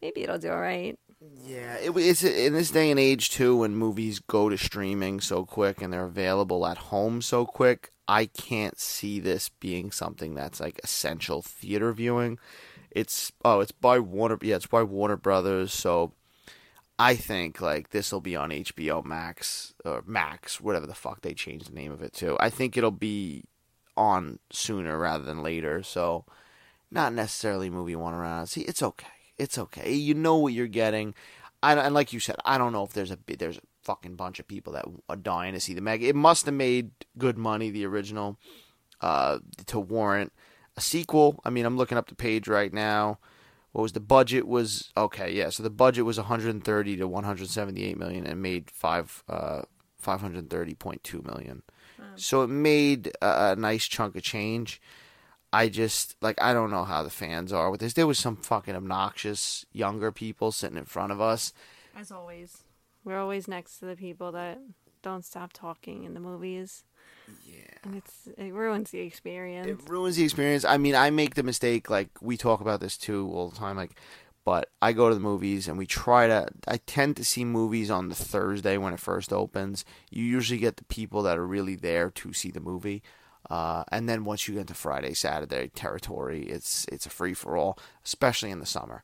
maybe 0.00 0.22
it'll 0.22 0.38
do 0.38 0.50
all 0.50 0.60
right. 0.60 0.98
Yeah, 1.20 1.76
it, 1.76 1.96
it's 1.96 2.22
in 2.22 2.52
this 2.52 2.70
day 2.70 2.90
and 2.90 3.00
age 3.00 3.30
too, 3.30 3.56
when 3.58 3.74
movies 3.74 4.20
go 4.20 4.48
to 4.48 4.56
streaming 4.56 5.20
so 5.20 5.44
quick 5.44 5.82
and 5.82 5.92
they're 5.92 6.04
available 6.04 6.66
at 6.66 6.78
home 6.78 7.22
so 7.22 7.44
quick. 7.44 7.90
I 8.06 8.26
can't 8.26 8.78
see 8.78 9.20
this 9.20 9.48
being 9.48 9.90
something 9.90 10.34
that's 10.34 10.60
like 10.60 10.80
essential 10.82 11.42
theater 11.42 11.92
viewing. 11.92 12.38
It's 12.90 13.32
oh, 13.44 13.60
it's 13.60 13.72
by 13.72 13.98
Warner. 13.98 14.38
Yeah, 14.42 14.56
it's 14.56 14.66
by 14.66 14.82
Warner 14.82 15.16
Brothers, 15.16 15.74
so 15.74 16.12
I 16.98 17.16
think 17.16 17.60
like 17.60 17.90
this 17.90 18.12
will 18.12 18.20
be 18.20 18.36
on 18.36 18.50
HBO 18.50 19.04
Max 19.04 19.74
or 19.84 20.02
Max, 20.06 20.60
whatever 20.60 20.86
the 20.86 20.94
fuck 20.94 21.20
they 21.22 21.34
changed 21.34 21.68
the 21.70 21.74
name 21.74 21.92
of 21.92 22.00
it 22.00 22.12
to. 22.14 22.36
I 22.40 22.48
think 22.48 22.76
it'll 22.76 22.90
be 22.90 23.44
on 23.96 24.38
sooner 24.50 24.96
rather 24.98 25.24
than 25.24 25.42
later. 25.42 25.82
So 25.82 26.24
not 26.90 27.12
necessarily 27.12 27.68
movie 27.70 27.96
one 27.96 28.14
around. 28.14 28.46
See, 28.46 28.62
it's 28.62 28.82
okay. 28.82 29.17
It's 29.38 29.58
okay. 29.58 29.92
You 29.92 30.14
know 30.14 30.36
what 30.36 30.52
you're 30.52 30.66
getting. 30.66 31.14
I, 31.62 31.74
and 31.74 31.94
like 31.94 32.12
you 32.12 32.20
said, 32.20 32.36
I 32.44 32.58
don't 32.58 32.72
know 32.72 32.84
if 32.84 32.92
there's 32.92 33.10
a 33.10 33.18
there's 33.26 33.58
a 33.58 33.62
fucking 33.82 34.16
bunch 34.16 34.38
of 34.38 34.46
people 34.46 34.72
that 34.74 34.84
are 35.08 35.16
dying 35.16 35.54
to 35.54 35.60
see 35.60 35.74
the 35.74 35.80
Meg. 35.80 36.02
It 36.02 36.14
must 36.14 36.46
have 36.46 36.54
made 36.54 36.90
good 37.16 37.38
money, 37.38 37.70
the 37.70 37.86
original, 37.86 38.38
uh, 39.00 39.38
to 39.66 39.80
warrant 39.80 40.32
a 40.76 40.80
sequel. 40.80 41.40
I 41.44 41.50
mean, 41.50 41.66
I'm 41.66 41.76
looking 41.76 41.98
up 41.98 42.08
the 42.08 42.14
page 42.14 42.48
right 42.48 42.72
now 42.72 43.18
what 43.72 43.82
was 43.82 43.92
the 43.92 44.00
budget 44.00 44.46
was 44.46 44.92
okay 44.96 45.32
yeah 45.32 45.50
so 45.50 45.62
the 45.62 45.70
budget 45.70 46.04
was 46.04 46.16
130 46.16 46.96
to 46.96 47.06
178 47.06 47.98
million 47.98 48.26
and 48.26 48.42
made 48.42 48.70
five 48.70 49.22
uh 49.28 49.62
530.2 50.04 51.24
million 51.24 51.62
so 52.14 52.42
it 52.42 52.48
made 52.48 53.12
a, 53.20 53.52
a, 53.52 53.56
nice 53.56 53.86
chunk 53.86 54.14
of 54.14 54.22
change 54.22 54.80
i 55.52 55.68
just 55.68 56.16
like 56.20 56.40
i 56.40 56.52
don't 56.52 56.70
know 56.70 56.84
how 56.84 57.02
the 57.02 57.10
fans 57.10 57.52
are 57.52 57.70
with 57.70 57.80
this 57.80 57.94
there 57.94 58.06
was 58.06 58.18
some 58.18 58.36
fucking 58.36 58.74
obnoxious 58.74 59.64
younger 59.72 60.12
people 60.12 60.52
sitting 60.52 60.78
in 60.78 60.84
front 60.84 61.12
of 61.12 61.20
us 61.20 61.52
as 61.96 62.10
always 62.10 62.64
we're 63.04 63.18
always 63.18 63.48
next 63.48 63.78
to 63.78 63.86
the 63.86 63.96
people 63.96 64.32
that 64.32 64.60
don't 65.02 65.24
stop 65.24 65.52
talking 65.52 66.04
in 66.04 66.14
the 66.14 66.20
movies 66.20 66.84
yeah. 67.46 67.60
And 67.84 67.94
it's 67.94 68.28
it 68.36 68.52
ruins 68.52 68.90
the 68.90 69.00
experience. 69.00 69.68
It 69.68 69.90
ruins 69.90 70.16
the 70.16 70.24
experience. 70.24 70.64
I 70.64 70.78
mean, 70.78 70.94
I 70.94 71.10
make 71.10 71.34
the 71.34 71.42
mistake 71.42 71.90
like 71.90 72.10
we 72.20 72.36
talk 72.36 72.60
about 72.60 72.80
this 72.80 72.96
too 72.96 73.30
all 73.32 73.48
the 73.48 73.56
time 73.56 73.76
like 73.76 73.98
but 74.44 74.70
I 74.80 74.94
go 74.94 75.10
to 75.10 75.14
the 75.14 75.20
movies 75.20 75.68
and 75.68 75.76
we 75.76 75.86
try 75.86 76.26
to 76.26 76.48
I 76.66 76.78
tend 76.78 77.16
to 77.18 77.24
see 77.24 77.44
movies 77.44 77.90
on 77.90 78.08
the 78.08 78.14
Thursday 78.14 78.78
when 78.78 78.94
it 78.94 79.00
first 79.00 79.32
opens. 79.32 79.84
You 80.10 80.24
usually 80.24 80.58
get 80.58 80.76
the 80.76 80.84
people 80.84 81.22
that 81.24 81.36
are 81.36 81.46
really 81.46 81.76
there 81.76 82.10
to 82.10 82.32
see 82.32 82.50
the 82.50 82.60
movie. 82.60 83.02
Uh, 83.48 83.84
and 83.90 84.08
then 84.08 84.24
once 84.24 84.46
you 84.46 84.54
get 84.54 84.62
into 84.62 84.74
Friday, 84.74 85.14
Saturday 85.14 85.68
territory, 85.68 86.44
it's 86.44 86.86
it's 86.92 87.06
a 87.06 87.10
free 87.10 87.34
for 87.34 87.56
all, 87.56 87.78
especially 88.04 88.50
in 88.50 88.60
the 88.60 88.66
summer. 88.66 89.02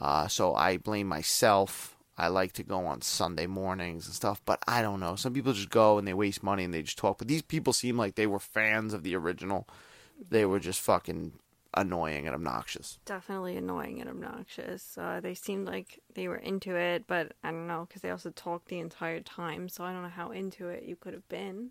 Uh, 0.00 0.26
so 0.28 0.54
I 0.54 0.78
blame 0.78 1.06
myself 1.06 1.96
I 2.16 2.28
like 2.28 2.52
to 2.52 2.62
go 2.62 2.86
on 2.86 3.00
Sunday 3.00 3.46
mornings 3.46 4.06
and 4.06 4.14
stuff, 4.14 4.42
but 4.44 4.62
I 4.68 4.82
don't 4.82 5.00
know. 5.00 5.16
Some 5.16 5.32
people 5.32 5.52
just 5.52 5.70
go 5.70 5.98
and 5.98 6.06
they 6.06 6.14
waste 6.14 6.42
money 6.42 6.64
and 6.64 6.72
they 6.72 6.82
just 6.82 6.98
talk. 6.98 7.18
But 7.18 7.28
these 7.28 7.42
people 7.42 7.72
seem 7.72 7.96
like 7.96 8.14
they 8.14 8.26
were 8.26 8.38
fans 8.38 8.92
of 8.92 9.02
the 9.02 9.16
original. 9.16 9.66
They 10.30 10.44
were 10.44 10.60
just 10.60 10.80
fucking 10.80 11.32
annoying 11.74 12.26
and 12.26 12.34
obnoxious. 12.34 12.98
Definitely 13.06 13.56
annoying 13.56 14.00
and 14.00 14.10
obnoxious. 14.10 14.96
Uh, 14.98 15.20
they 15.20 15.34
seemed 15.34 15.66
like 15.66 16.00
they 16.14 16.28
were 16.28 16.36
into 16.36 16.76
it, 16.76 17.06
but 17.06 17.32
I 17.42 17.50
don't 17.50 17.66
know 17.66 17.86
because 17.88 18.02
they 18.02 18.10
also 18.10 18.30
talked 18.30 18.68
the 18.68 18.78
entire 18.78 19.20
time. 19.20 19.70
So 19.70 19.82
I 19.82 19.92
don't 19.92 20.02
know 20.02 20.08
how 20.08 20.30
into 20.30 20.68
it 20.68 20.84
you 20.84 20.96
could 20.96 21.14
have 21.14 21.28
been. 21.30 21.70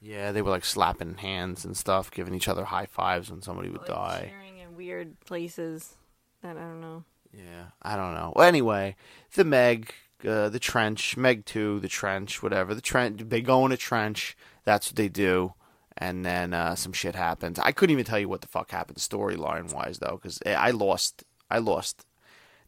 Yeah, 0.00 0.32
they 0.32 0.42
were 0.42 0.50
like 0.50 0.64
slapping 0.64 1.16
hands 1.16 1.64
and 1.64 1.76
stuff, 1.76 2.10
giving 2.10 2.34
each 2.34 2.48
other 2.48 2.64
high 2.64 2.86
fives 2.86 3.30
when 3.30 3.42
somebody 3.42 3.70
would 3.70 3.80
like 3.80 3.88
die. 3.88 4.26
Sharing 4.30 4.58
in 4.58 4.76
weird 4.76 5.18
places 5.20 5.94
that 6.42 6.56
I 6.56 6.60
don't 6.60 6.80
know. 6.80 7.04
Yeah, 7.32 7.66
I 7.82 7.96
don't 7.96 8.14
know. 8.14 8.32
Well, 8.36 8.46
anyway, 8.46 8.96
the 9.34 9.44
Meg, 9.44 9.92
uh, 10.26 10.48
the 10.48 10.58
trench, 10.58 11.16
Meg 11.16 11.44
Two, 11.44 11.80
the 11.80 11.88
trench, 11.88 12.42
whatever. 12.42 12.74
The 12.74 12.80
trench. 12.80 13.22
They 13.28 13.40
go 13.40 13.64
in 13.66 13.72
a 13.72 13.76
trench. 13.76 14.36
That's 14.64 14.88
what 14.88 14.96
they 14.96 15.08
do. 15.08 15.54
And 15.98 16.26
then 16.26 16.52
uh, 16.52 16.74
some 16.74 16.92
shit 16.92 17.14
happens. 17.14 17.58
I 17.58 17.72
couldn't 17.72 17.92
even 17.92 18.04
tell 18.04 18.18
you 18.18 18.28
what 18.28 18.42
the 18.42 18.48
fuck 18.48 18.70
happened 18.70 18.98
storyline 18.98 19.72
wise 19.72 19.98
though, 19.98 20.18
because 20.20 20.40
I 20.46 20.70
lost. 20.70 21.24
I 21.50 21.58
lost. 21.58 22.04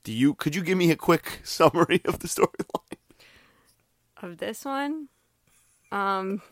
Do 0.02 0.12
you? 0.12 0.34
Could 0.34 0.54
you 0.54 0.62
give 0.62 0.78
me 0.78 0.90
a 0.90 0.96
quick 0.96 1.40
summary 1.44 2.00
of 2.04 2.20
the 2.20 2.28
storyline 2.28 2.98
of 4.22 4.38
this 4.38 4.64
one? 4.64 5.08
Um, 5.92 6.42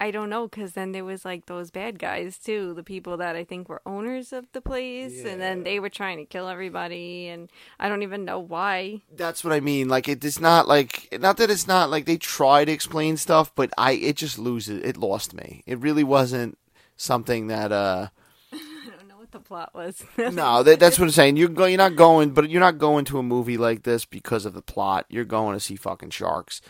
I 0.00 0.10
don't 0.10 0.28
know 0.28 0.48
because 0.48 0.72
then 0.72 0.92
there 0.92 1.04
was 1.04 1.24
like 1.24 1.46
those 1.46 1.70
bad 1.70 1.98
guys 1.98 2.36
too, 2.38 2.74
the 2.74 2.82
people 2.82 3.16
that 3.18 3.36
I 3.36 3.44
think 3.44 3.68
were 3.68 3.80
owners 3.86 4.32
of 4.32 4.46
the 4.52 4.60
place, 4.60 5.22
yeah. 5.22 5.30
and 5.30 5.40
then 5.40 5.62
they 5.62 5.78
were 5.78 5.88
trying 5.88 6.18
to 6.18 6.24
kill 6.24 6.48
everybody, 6.48 7.28
and 7.28 7.50
I 7.78 7.88
don't 7.88 8.02
even 8.02 8.24
know 8.24 8.40
why. 8.40 9.02
That's 9.14 9.44
what 9.44 9.52
I 9.52 9.60
mean. 9.60 9.88
Like 9.88 10.08
it 10.08 10.24
is 10.24 10.40
not 10.40 10.66
like 10.66 11.16
not 11.20 11.36
that 11.36 11.50
it's 11.50 11.68
not 11.68 11.90
like 11.90 12.06
they 12.06 12.16
try 12.16 12.64
to 12.64 12.72
explain 12.72 13.16
stuff, 13.16 13.52
but 13.54 13.72
I 13.78 13.92
it 13.92 14.16
just 14.16 14.38
loses. 14.38 14.82
It 14.82 14.96
lost 14.96 15.32
me. 15.32 15.62
It 15.64 15.78
really 15.78 16.04
wasn't 16.04 16.58
something 16.96 17.46
that 17.46 17.70
uh 17.70 18.08
I 18.52 18.90
don't 18.96 19.08
know 19.08 19.16
what 19.16 19.30
the 19.30 19.40
plot 19.40 19.74
was. 19.74 20.04
no, 20.18 20.64
that, 20.64 20.80
that's 20.80 20.98
what 20.98 21.06
I'm 21.06 21.10
saying. 21.12 21.36
You're 21.36 21.48
go, 21.48 21.66
you're 21.66 21.78
not 21.78 21.96
going, 21.96 22.30
but 22.30 22.50
you're 22.50 22.60
not 22.60 22.78
going 22.78 23.04
to 23.06 23.18
a 23.18 23.22
movie 23.22 23.56
like 23.56 23.84
this 23.84 24.04
because 24.04 24.44
of 24.44 24.54
the 24.54 24.62
plot. 24.62 25.06
You're 25.08 25.24
going 25.24 25.54
to 25.54 25.60
see 25.60 25.76
fucking 25.76 26.10
sharks 26.10 26.60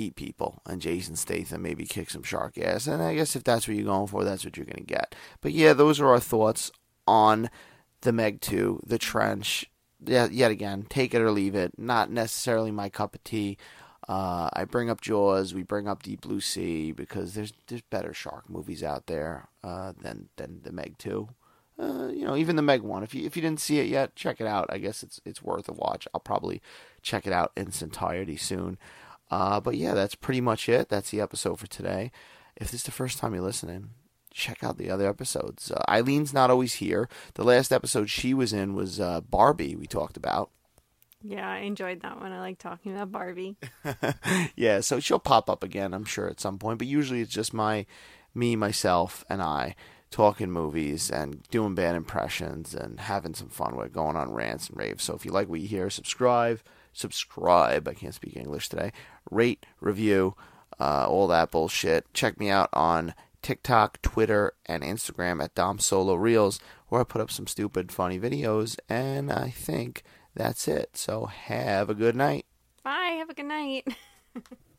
eat 0.00 0.16
people 0.16 0.62
and 0.66 0.80
Jason 0.80 1.16
Statham 1.16 1.62
maybe 1.62 1.84
kick 1.84 2.10
some 2.10 2.22
shark 2.22 2.58
ass. 2.58 2.86
And 2.86 3.02
I 3.02 3.14
guess 3.14 3.36
if 3.36 3.44
that's 3.44 3.68
what 3.68 3.76
you're 3.76 3.84
going 3.84 4.06
for, 4.06 4.24
that's 4.24 4.44
what 4.44 4.56
you're 4.56 4.66
going 4.66 4.84
to 4.84 4.94
get. 4.94 5.14
But 5.40 5.52
yeah, 5.52 5.72
those 5.72 6.00
are 6.00 6.08
our 6.08 6.20
thoughts 6.20 6.70
on 7.06 7.50
the 8.00 8.12
Meg 8.12 8.40
2, 8.40 8.80
the 8.86 8.98
trench. 8.98 9.70
Yeah, 10.04 10.28
yet 10.30 10.50
again, 10.50 10.86
take 10.88 11.12
it 11.14 11.20
or 11.20 11.30
leave 11.30 11.54
it. 11.54 11.78
Not 11.78 12.10
necessarily 12.10 12.70
my 12.70 12.88
cup 12.88 13.14
of 13.14 13.22
tea. 13.24 13.58
Uh, 14.08 14.48
I 14.54 14.64
bring 14.64 14.90
up 14.90 15.00
Jaws, 15.00 15.54
we 15.54 15.62
bring 15.62 15.86
up 15.86 16.02
Deep 16.02 16.22
Blue 16.22 16.40
Sea 16.40 16.90
because 16.90 17.34
there's 17.34 17.52
there's 17.68 17.82
better 17.82 18.12
shark 18.12 18.48
movies 18.48 18.82
out 18.82 19.06
there 19.06 19.48
uh, 19.62 19.92
than 20.00 20.30
than 20.36 20.60
the 20.62 20.72
Meg 20.72 20.98
2. 20.98 21.28
Uh, 21.78 22.08
you 22.08 22.24
know, 22.26 22.36
even 22.36 22.56
the 22.56 22.62
Meg 22.62 22.82
one. 22.82 23.02
If 23.02 23.14
you 23.14 23.24
if 23.24 23.36
you 23.36 23.42
didn't 23.42 23.60
see 23.60 23.78
it 23.78 23.86
yet, 23.86 24.16
check 24.16 24.40
it 24.40 24.46
out. 24.46 24.66
I 24.68 24.78
guess 24.78 25.02
it's 25.02 25.20
it's 25.24 25.42
worth 25.42 25.68
a 25.68 25.72
watch. 25.72 26.08
I'll 26.12 26.20
probably 26.20 26.60
check 27.02 27.26
it 27.26 27.32
out 27.32 27.52
in 27.56 27.68
its 27.68 27.82
entirety 27.82 28.36
soon. 28.36 28.78
Uh, 29.30 29.60
but 29.60 29.76
yeah, 29.76 29.94
that's 29.94 30.14
pretty 30.14 30.40
much 30.40 30.68
it. 30.68 30.88
That's 30.88 31.10
the 31.10 31.20
episode 31.20 31.58
for 31.58 31.66
today. 31.66 32.10
If 32.56 32.70
this 32.70 32.80
is 32.80 32.84
the 32.84 32.90
first 32.90 33.18
time 33.18 33.34
you're 33.34 33.42
listening, 33.42 33.90
check 34.32 34.62
out 34.62 34.78
the 34.78 34.90
other 34.90 35.08
episodes. 35.08 35.70
Uh, 35.70 35.82
Ilene's 35.88 36.34
not 36.34 36.50
always 36.50 36.74
here. 36.74 37.08
The 37.34 37.44
last 37.44 37.72
episode 37.72 38.10
she 38.10 38.34
was 38.34 38.52
in 38.52 38.74
was 38.74 39.00
uh, 39.00 39.20
Barbie. 39.20 39.76
We 39.76 39.86
talked 39.86 40.16
about. 40.16 40.50
Yeah, 41.22 41.48
I 41.48 41.58
enjoyed 41.58 42.00
that 42.00 42.18
one. 42.20 42.32
I 42.32 42.40
like 42.40 42.58
talking 42.58 42.92
about 42.92 43.12
Barbie. 43.12 43.56
yeah, 44.56 44.80
so 44.80 45.00
she'll 45.00 45.18
pop 45.18 45.50
up 45.50 45.62
again, 45.62 45.92
I'm 45.92 46.06
sure, 46.06 46.28
at 46.28 46.40
some 46.40 46.58
point. 46.58 46.78
But 46.78 46.86
usually 46.86 47.20
it's 47.20 47.32
just 47.32 47.52
my, 47.52 47.84
me, 48.34 48.56
myself, 48.56 49.24
and 49.28 49.42
I 49.42 49.74
talking 50.10 50.50
movies 50.50 51.10
and 51.10 51.42
doing 51.50 51.74
bad 51.74 51.94
impressions 51.94 52.74
and 52.74 52.98
having 53.00 53.34
some 53.34 53.48
fun 53.48 53.76
with 53.76 53.92
going 53.92 54.16
on 54.16 54.32
rants 54.32 54.68
and 54.68 54.78
raves. 54.78 55.04
So 55.04 55.14
if 55.14 55.24
you 55.24 55.30
like 55.30 55.48
what 55.48 55.60
you 55.60 55.68
hear, 55.68 55.88
subscribe, 55.88 56.60
subscribe. 56.92 57.88
I 57.88 57.94
can't 57.94 58.14
speak 58.14 58.36
English 58.36 58.68
today. 58.68 58.92
Rate, 59.30 59.66
review, 59.80 60.36
uh, 60.78 61.06
all 61.08 61.26
that 61.28 61.50
bullshit. 61.50 62.12
Check 62.12 62.38
me 62.38 62.50
out 62.50 62.68
on 62.72 63.14
TikTok, 63.42 64.02
Twitter, 64.02 64.52
and 64.66 64.82
Instagram 64.82 65.42
at 65.42 65.54
Dom 65.54 65.78
Solo 65.78 66.14
Reels, 66.14 66.60
where 66.88 67.00
I 67.00 67.04
put 67.04 67.20
up 67.20 67.30
some 67.30 67.46
stupid, 67.46 67.92
funny 67.92 68.18
videos. 68.18 68.78
And 68.88 69.32
I 69.32 69.50
think 69.50 70.02
that's 70.34 70.68
it. 70.68 70.96
So 70.96 71.26
have 71.26 71.90
a 71.90 71.94
good 71.94 72.16
night. 72.16 72.46
Bye. 72.82 73.16
Have 73.18 73.30
a 73.30 73.34
good 73.34 73.46
night. 73.46 73.88